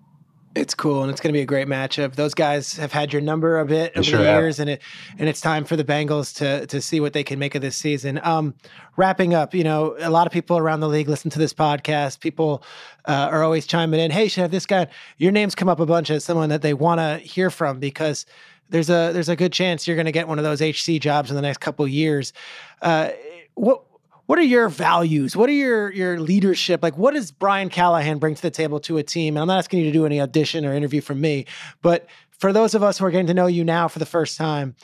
[0.55, 2.15] It's cool, and it's going to be a great matchup.
[2.15, 4.41] Those guys have had your number a bit over sure the have.
[4.41, 4.83] years, and it
[5.19, 7.77] and it's time for the Bengals to to see what they can make of this
[7.77, 8.21] season.
[8.23, 8.55] Um,
[8.97, 12.21] wrapping up, you know, a lot of people around the league listen to this podcast.
[12.21, 12.63] People
[13.07, 14.13] uh, are always chiming in.
[14.13, 14.87] Hey, should have this guy.
[15.19, 18.25] Your name's come up a bunch as someone that they want to hear from because
[18.69, 21.31] there's a there's a good chance you're going to get one of those HC jobs
[21.31, 22.33] in the next couple years.
[22.81, 23.11] Uh,
[23.55, 23.83] what
[24.27, 25.37] what are your values?
[25.37, 26.83] What are your your leadership?
[26.83, 29.37] Like, what does Brian Callahan bring to the table to a team?
[29.37, 31.47] And I'm not asking you to do any audition or interview from me,
[31.83, 32.07] but
[32.39, 34.75] for those of us who are getting to know you now for the first time,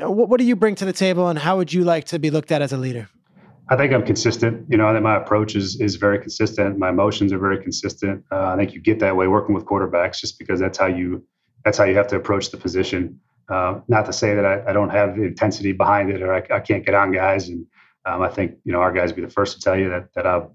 [0.00, 2.18] uh, what, what do you bring to the table, and how would you like to
[2.18, 3.08] be looked at as a leader?
[3.68, 4.66] I think I'm consistent.
[4.68, 6.78] You know, I think my approach is is very consistent.
[6.78, 8.24] My emotions are very consistent.
[8.32, 11.24] Uh, I think you get that way working with quarterbacks, just because that's how you
[11.64, 13.20] that's how you have to approach the position.
[13.48, 16.60] Uh, not to say that I, I, don't have intensity behind it, or I, I
[16.60, 17.66] can't get on guys and
[18.04, 20.26] um, I think you know our guys be the first to tell you that that
[20.26, 20.50] I'm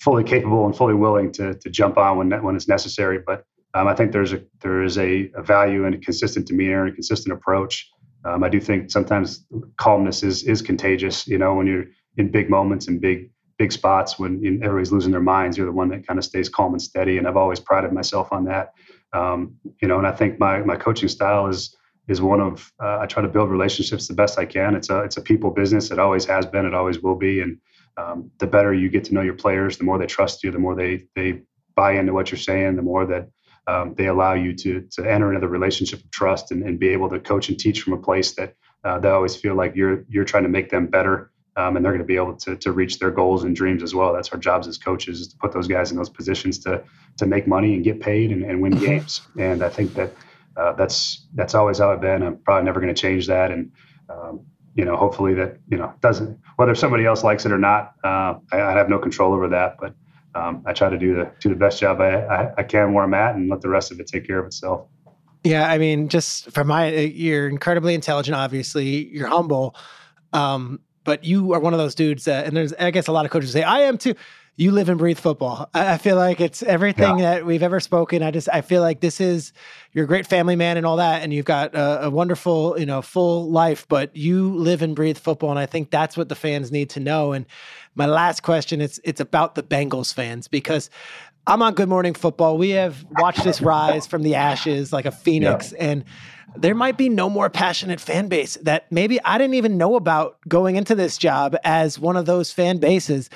[0.00, 3.18] fully capable and fully willing to to jump on when when it's necessary.
[3.24, 6.82] But um, I think there's a there is a, a, value in a consistent demeanor
[6.82, 7.90] and a consistent approach.
[8.24, 11.26] Um, I do think sometimes calmness is is contagious.
[11.26, 11.86] You know, when you're
[12.16, 15.66] in big moments and big big spots when you know, everybody's losing their minds, you're
[15.66, 17.18] the one that kind of stays calm and steady.
[17.18, 18.72] And I've always prided myself on that.
[19.12, 21.76] Um, you know, and I think my my coaching style is
[22.08, 24.74] is one of uh, I try to build relationships the best I can.
[24.74, 25.90] It's a it's a people business.
[25.90, 26.66] It always has been.
[26.66, 27.40] It always will be.
[27.40, 27.58] And
[27.96, 30.58] um, the better you get to know your players, the more they trust you, the
[30.58, 31.42] more they they
[31.74, 33.28] buy into what you're saying, the more that
[33.66, 36.88] um, they allow you to to enter into the relationship of trust and, and be
[36.88, 40.04] able to coach and teach from a place that uh, they always feel like you're
[40.08, 42.72] you're trying to make them better um, and they're going to be able to, to
[42.72, 44.12] reach their goals and dreams as well.
[44.12, 46.82] That's our jobs as coaches is to put those guys in those positions to
[47.18, 48.84] to make money and get paid and, and win mm-hmm.
[48.84, 49.20] games.
[49.38, 50.12] And I think that
[50.56, 52.22] uh, that's that's always how I've been.
[52.22, 53.50] I'm probably never going to change that.
[53.50, 53.72] And
[54.08, 54.40] um,
[54.74, 57.94] you know, hopefully that you know doesn't whether somebody else likes it or not.
[58.04, 59.94] Uh, I, I, have no control over that, but
[60.34, 63.04] um, I try to do the do the best job I, I, I can where
[63.04, 64.86] I'm at and let the rest of it take care of itself.
[65.44, 68.36] Yeah, I mean, just from my, you're incredibly intelligent.
[68.36, 69.74] Obviously, you're humble.
[70.32, 73.24] Um, but you are one of those dudes that, and there's, I guess a lot
[73.24, 74.14] of coaches say, I am too.
[74.56, 75.70] You live and breathe football.
[75.72, 77.34] I, I feel like it's everything yeah.
[77.34, 78.22] that we've ever spoken.
[78.22, 79.52] I just, I feel like this is,
[79.92, 81.22] you're a great family man and all that.
[81.22, 85.16] And you've got a, a wonderful, you know, full life, but you live and breathe
[85.16, 85.50] football.
[85.50, 87.32] And I think that's what the fans need to know.
[87.32, 87.46] And
[87.94, 90.90] my last question is, it's about the Bengals fans because
[91.46, 92.58] I'm on Good Morning Football.
[92.58, 95.72] We have watched this rise from the ashes like a phoenix.
[95.72, 95.84] Yeah.
[95.84, 96.04] And
[96.54, 100.36] there might be no more passionate fan base that maybe I didn't even know about
[100.46, 103.30] going into this job as one of those fan bases.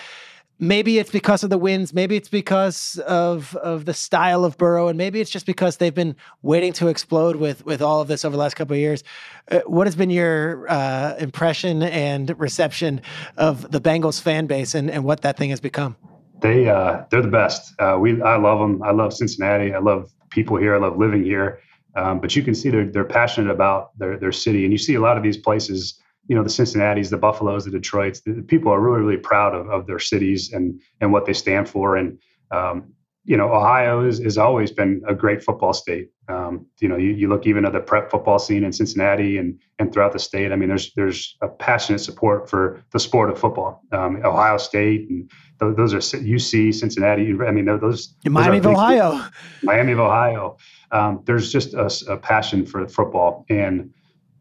[0.58, 4.88] Maybe it's because of the wins, maybe it's because of of the style of Burrow,
[4.88, 8.24] and maybe it's just because they've been waiting to explode with with all of this
[8.24, 9.04] over the last couple of years.
[9.50, 13.02] Uh, what has been your uh, impression and reception
[13.36, 15.94] of the Bengals fan base and, and what that thing has become?
[16.40, 17.78] They uh, they're the best.
[17.78, 18.82] Uh, we I love them.
[18.82, 19.74] I love Cincinnati.
[19.74, 20.74] I love people here.
[20.74, 21.60] I love living here
[21.96, 24.64] um, but you can see they're, they're passionate about their, their city.
[24.64, 25.98] And you see a lot of these places,
[26.28, 29.68] you know, the Cincinnati's, the Buffaloes, the Detroits, the, people are really, really proud of,
[29.68, 31.96] of their cities and, and what they stand for.
[31.96, 32.18] And,
[32.50, 32.92] um,
[33.24, 36.10] you know, Ohio is, has always been a great football state.
[36.28, 39.58] Um, you know, you, you look even at the prep football scene in Cincinnati and,
[39.78, 40.52] and throughout the state.
[40.52, 43.82] I mean, there's, there's a passionate support for the sport of football.
[43.92, 47.34] Um, Ohio State and those, those are UC, Cincinnati.
[47.46, 49.24] I mean, those, Miami those of Ohio,
[49.62, 50.56] Miami of Ohio
[50.90, 53.90] um, there's just a, a, passion for football, and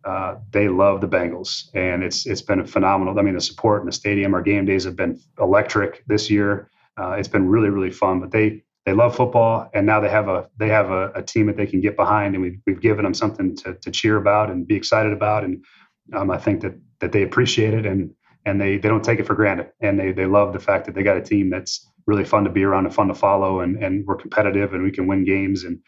[0.05, 3.17] uh, they love the Bengals, and it's it's been phenomenal.
[3.17, 6.69] I mean, the support in the stadium, our game days have been electric this year.
[6.97, 10.27] Uh, it's been really really fun, but they they love football, and now they have
[10.27, 13.03] a they have a, a, team that they can get behind, and we've we've given
[13.03, 15.65] them something to to cheer about and be excited about, and
[16.13, 18.13] um, I think that that they appreciate it and
[18.45, 20.93] and they they don't take it for granted, and they they love the fact that
[20.93, 23.83] they got a team that's really fun to be around and fun to follow, and
[23.83, 25.79] and we're competitive and we can win games and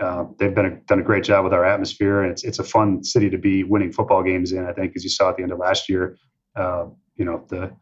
[0.00, 2.64] uh, they've been a, done a great job with our atmosphere, and it's it's a
[2.64, 4.66] fun city to be winning football games in.
[4.66, 6.16] I think, as you saw at the end of last year,
[6.56, 6.86] uh,
[7.16, 7.72] you know the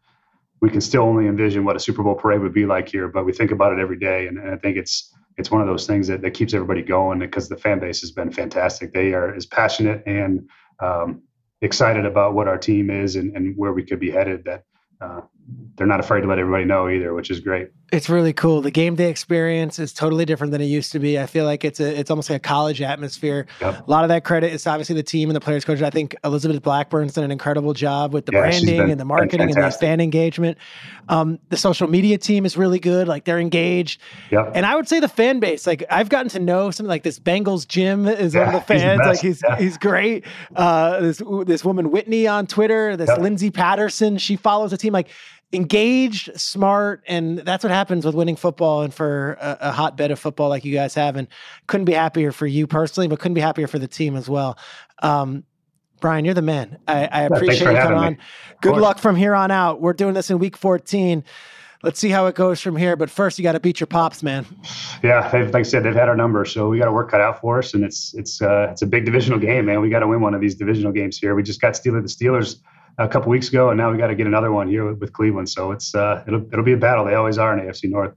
[0.61, 3.25] we can still only envision what a Super Bowl parade would be like here, but
[3.25, 5.85] we think about it every day, and, and I think it's it's one of those
[5.85, 8.93] things that, that keeps everybody going because the fan base has been fantastic.
[8.93, 10.47] They are as passionate and
[10.81, 11.23] um,
[11.61, 14.63] excited about what our team is and, and where we could be headed that
[15.01, 15.21] uh,
[15.75, 17.69] they're not afraid to let everybody know either, which is great.
[17.91, 18.61] It's really cool.
[18.61, 21.19] The game day experience is totally different than it used to be.
[21.19, 23.45] I feel like it's a it's almost like a college atmosphere.
[23.61, 23.87] Yep.
[23.87, 25.81] A lot of that credit is obviously the team and the players coach.
[25.81, 29.51] I think Elizabeth Blackburn's done an incredible job with the yeah, branding and the marketing
[29.51, 30.57] and the fan engagement.
[31.09, 33.07] Um, the social media team is really good.
[33.07, 34.01] Like they're engaged.
[34.31, 34.53] Yep.
[34.55, 37.19] And I would say the fan base, like I've gotten to know something like this
[37.19, 38.81] Bengals Jim is yeah, one of the fans.
[38.81, 39.57] He's the like he's yeah.
[39.57, 40.25] he's great.
[40.55, 43.19] Uh, this this woman Whitney on Twitter, this yep.
[43.19, 44.93] Lindsay Patterson, she follows the team.
[44.93, 45.09] Like
[45.53, 50.19] engaged, smart, and that's what happens with winning football and for a, a, hotbed of
[50.19, 51.15] football like you guys have.
[51.15, 51.27] And
[51.67, 54.57] couldn't be happier for you personally, but couldn't be happier for the team as well.
[54.99, 55.43] Um,
[56.01, 56.77] Brian, you're the man.
[56.87, 58.17] I, I appreciate you coming on.
[58.61, 59.81] Good luck from here on out.
[59.81, 61.23] We're doing this in week 14.
[61.83, 62.95] Let's see how it goes from here.
[62.95, 64.45] But first, you got to beat your pops, man.
[65.03, 67.39] Yeah, like I said, they've had our number, so we got to work cut out
[67.41, 67.73] for us.
[67.73, 69.81] And it's it's uh, it's a big divisional game, man.
[69.81, 71.35] We got to win one of these divisional games here.
[71.35, 72.57] We just got Steelers the Steelers
[72.97, 75.13] a couple weeks ago, and now we got to get another one here with, with
[75.13, 75.49] Cleveland.
[75.49, 77.05] So it's uh, it'll it'll be a battle.
[77.05, 78.13] They always are in AFC North.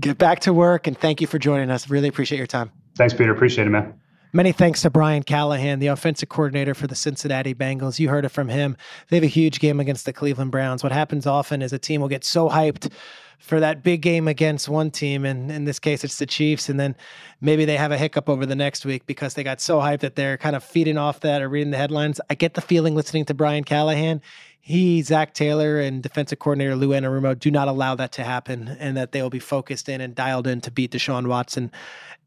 [0.00, 1.90] Get back to work, and thank you for joining us.
[1.90, 2.70] Really appreciate your time.
[2.96, 3.32] Thanks, Peter.
[3.32, 3.94] Appreciate it, man.
[4.32, 7.98] Many thanks to Brian Callahan, the offensive coordinator for the Cincinnati Bengals.
[7.98, 8.76] You heard it from him.
[9.08, 10.82] They have a huge game against the Cleveland Browns.
[10.82, 12.92] What happens often is a team will get so hyped
[13.38, 16.78] for that big game against one team, and in this case, it's the Chiefs, and
[16.78, 16.96] then
[17.40, 20.16] maybe they have a hiccup over the next week because they got so hyped that
[20.16, 22.20] they're kind of feeding off that or reading the headlines.
[22.28, 24.20] I get the feeling listening to Brian Callahan,
[24.60, 28.96] he, Zac Taylor, and defensive coordinator Lou Anarumo do not allow that to happen, and
[28.96, 31.70] that they will be focused in and dialed in to beat Deshaun Watson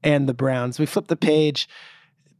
[0.03, 0.79] and the Browns.
[0.79, 1.67] We flip the page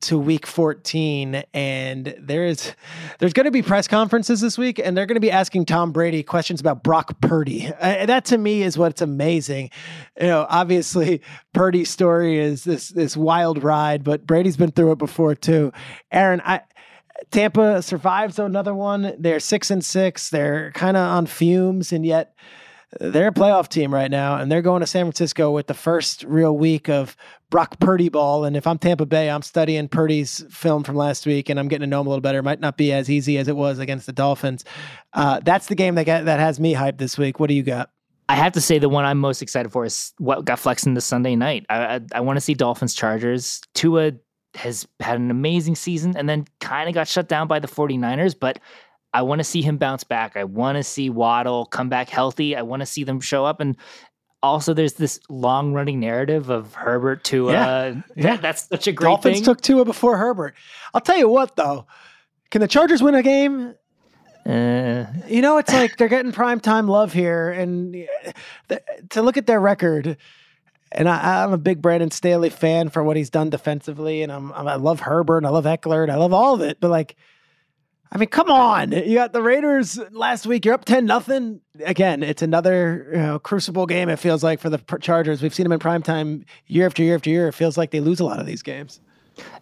[0.01, 2.73] to week 14 and there's
[3.19, 5.91] there's going to be press conferences this week and they're going to be asking Tom
[5.91, 7.67] Brady questions about Brock Purdy.
[7.67, 9.69] Uh, that to me is what's amazing.
[10.19, 11.21] You know, obviously
[11.53, 15.71] Purdy's story is this this wild ride, but Brady's been through it before too.
[16.11, 16.61] Aaron, I
[17.29, 19.15] Tampa survives another one.
[19.19, 20.29] They're 6 and 6.
[20.29, 22.33] They're kind of on fumes and yet
[22.99, 26.23] they're a playoff team right now, and they're going to San Francisco with the first
[26.23, 27.15] real week of
[27.49, 28.43] Brock Purdy ball.
[28.43, 31.83] And if I'm Tampa Bay, I'm studying Purdy's film from last week, and I'm getting
[31.83, 32.39] to know him a little better.
[32.39, 34.65] It might not be as easy as it was against the Dolphins.
[35.13, 37.39] Uh, that's the game that got, that has me hyped this week.
[37.39, 37.89] What do you got?
[38.27, 41.01] I have to say the one I'm most excited for is what got flexed into
[41.01, 41.65] Sunday night.
[41.69, 43.61] I I, I want to see Dolphins Chargers.
[43.73, 44.13] Tua
[44.55, 48.35] has had an amazing season and then kind of got shut down by the 49ers,
[48.37, 48.59] but
[49.14, 50.38] I want to see him bounce back.
[50.38, 52.55] I want to see Waddle come back healthy.
[52.55, 53.76] I want to see them show up and
[54.43, 57.51] also there's this long running narrative of Herbert Tua.
[57.53, 58.38] Yeah, yeah.
[58.38, 59.43] that's such a great Dolphins thing.
[59.43, 60.55] took Tua before Herbert.
[60.93, 61.86] I'll tell you what, though,
[62.49, 63.76] can the Chargers win a game?
[64.45, 68.82] Uh, You know, it's like they're getting prime time love here, and th-
[69.12, 70.18] to look at their record.
[70.93, 74.51] And I, I'm a big Brandon Staley fan for what he's done defensively, and I'm,
[74.53, 76.80] I'm I love Herbert, and I love Ekeler, and I love all of it.
[76.82, 77.16] But like,
[78.14, 78.91] I mean, come on!
[78.91, 80.66] You got the Raiders last week.
[80.66, 81.62] You're up ten nothing.
[81.86, 84.09] Again, it's another you know, crucible game.
[84.09, 85.41] It feels like for the Chargers.
[85.41, 87.47] We've seen them in prime time year after year after year.
[87.47, 88.99] It feels like they lose a lot of these games.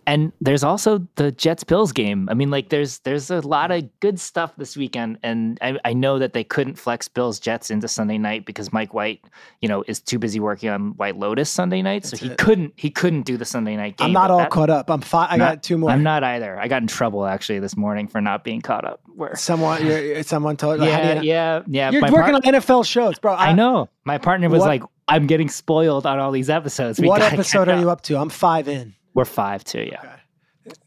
[0.07, 2.28] And there's also the Jets Bills game.
[2.32, 5.93] I mean, like there's there's a lot of good stuff this weekend, and I, I
[5.93, 9.24] know that they couldn't flex Bills Jets into Sunday night because Mike White,
[9.61, 12.89] you know, is too busy working on White Lotus Sunday night, so he couldn't he
[12.89, 14.07] couldn't do the Sunday night game.
[14.07, 14.89] I'm not all that- caught up.
[14.89, 15.91] I'm fi- I not- got two more.
[15.91, 16.59] I'm not either.
[16.59, 19.01] I got in trouble actually this morning for not being caught up.
[19.15, 20.82] Where Someone, you're, someone told.
[20.82, 21.91] yeah, you- yeah, yeah.
[21.91, 23.36] You're working part- on NFL shows, bro.
[23.36, 23.89] I know.
[24.05, 27.67] My partner was What- like, "I'm getting spoiled on all these episodes." We What episode
[27.70, 28.17] are you up." up to?
[28.17, 28.95] I'm five in.
[29.14, 29.89] We're five too.
[29.91, 30.16] Yeah.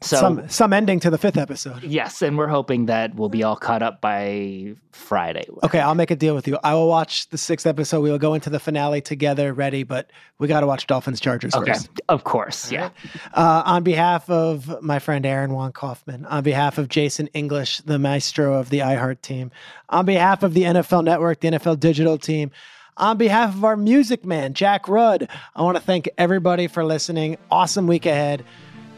[0.01, 1.83] So some some ending to the fifth episode.
[1.83, 5.45] Yes, and we're hoping that we'll be all caught up by Friday.
[5.65, 6.59] Okay, I'll make a deal with you.
[6.63, 8.01] I will watch the sixth episode.
[8.01, 9.83] We will go into the finale together, ready.
[9.83, 11.91] But we got to watch Dolphins Chargers Okay, first.
[12.09, 12.91] of course, yeah.
[13.35, 17.99] Uh, on behalf of my friend Aaron Juan Kaufman, on behalf of Jason English, the
[17.99, 19.51] maestro of the iHeart team,
[19.89, 22.51] on behalf of the NFL Network, the NFL Digital team,
[22.97, 27.39] on behalf of our music man, Jack Rudd, I want to thank everybody for listening.
[27.51, 28.45] Awesome week ahead.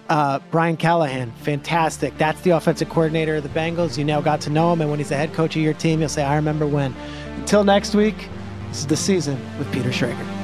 [0.08, 2.16] Uh, Brian Callahan, fantastic.
[2.18, 3.96] That's the offensive coordinator of the Bengals.
[3.96, 6.00] You now got to know him, and when he's the head coach of your team,
[6.00, 6.94] you'll say, I remember when.
[7.36, 8.28] Until next week,
[8.68, 10.43] this is the season with Peter Schrager.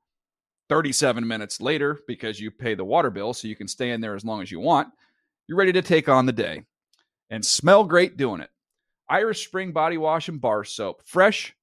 [0.71, 4.15] 37 minutes later, because you pay the water bill so you can stay in there
[4.15, 4.87] as long as you want,
[5.45, 6.63] you're ready to take on the day
[7.29, 8.49] and smell great doing it.
[9.09, 11.01] Irish Spring Body Wash and Bar Soap.
[11.03, 11.53] Fresh,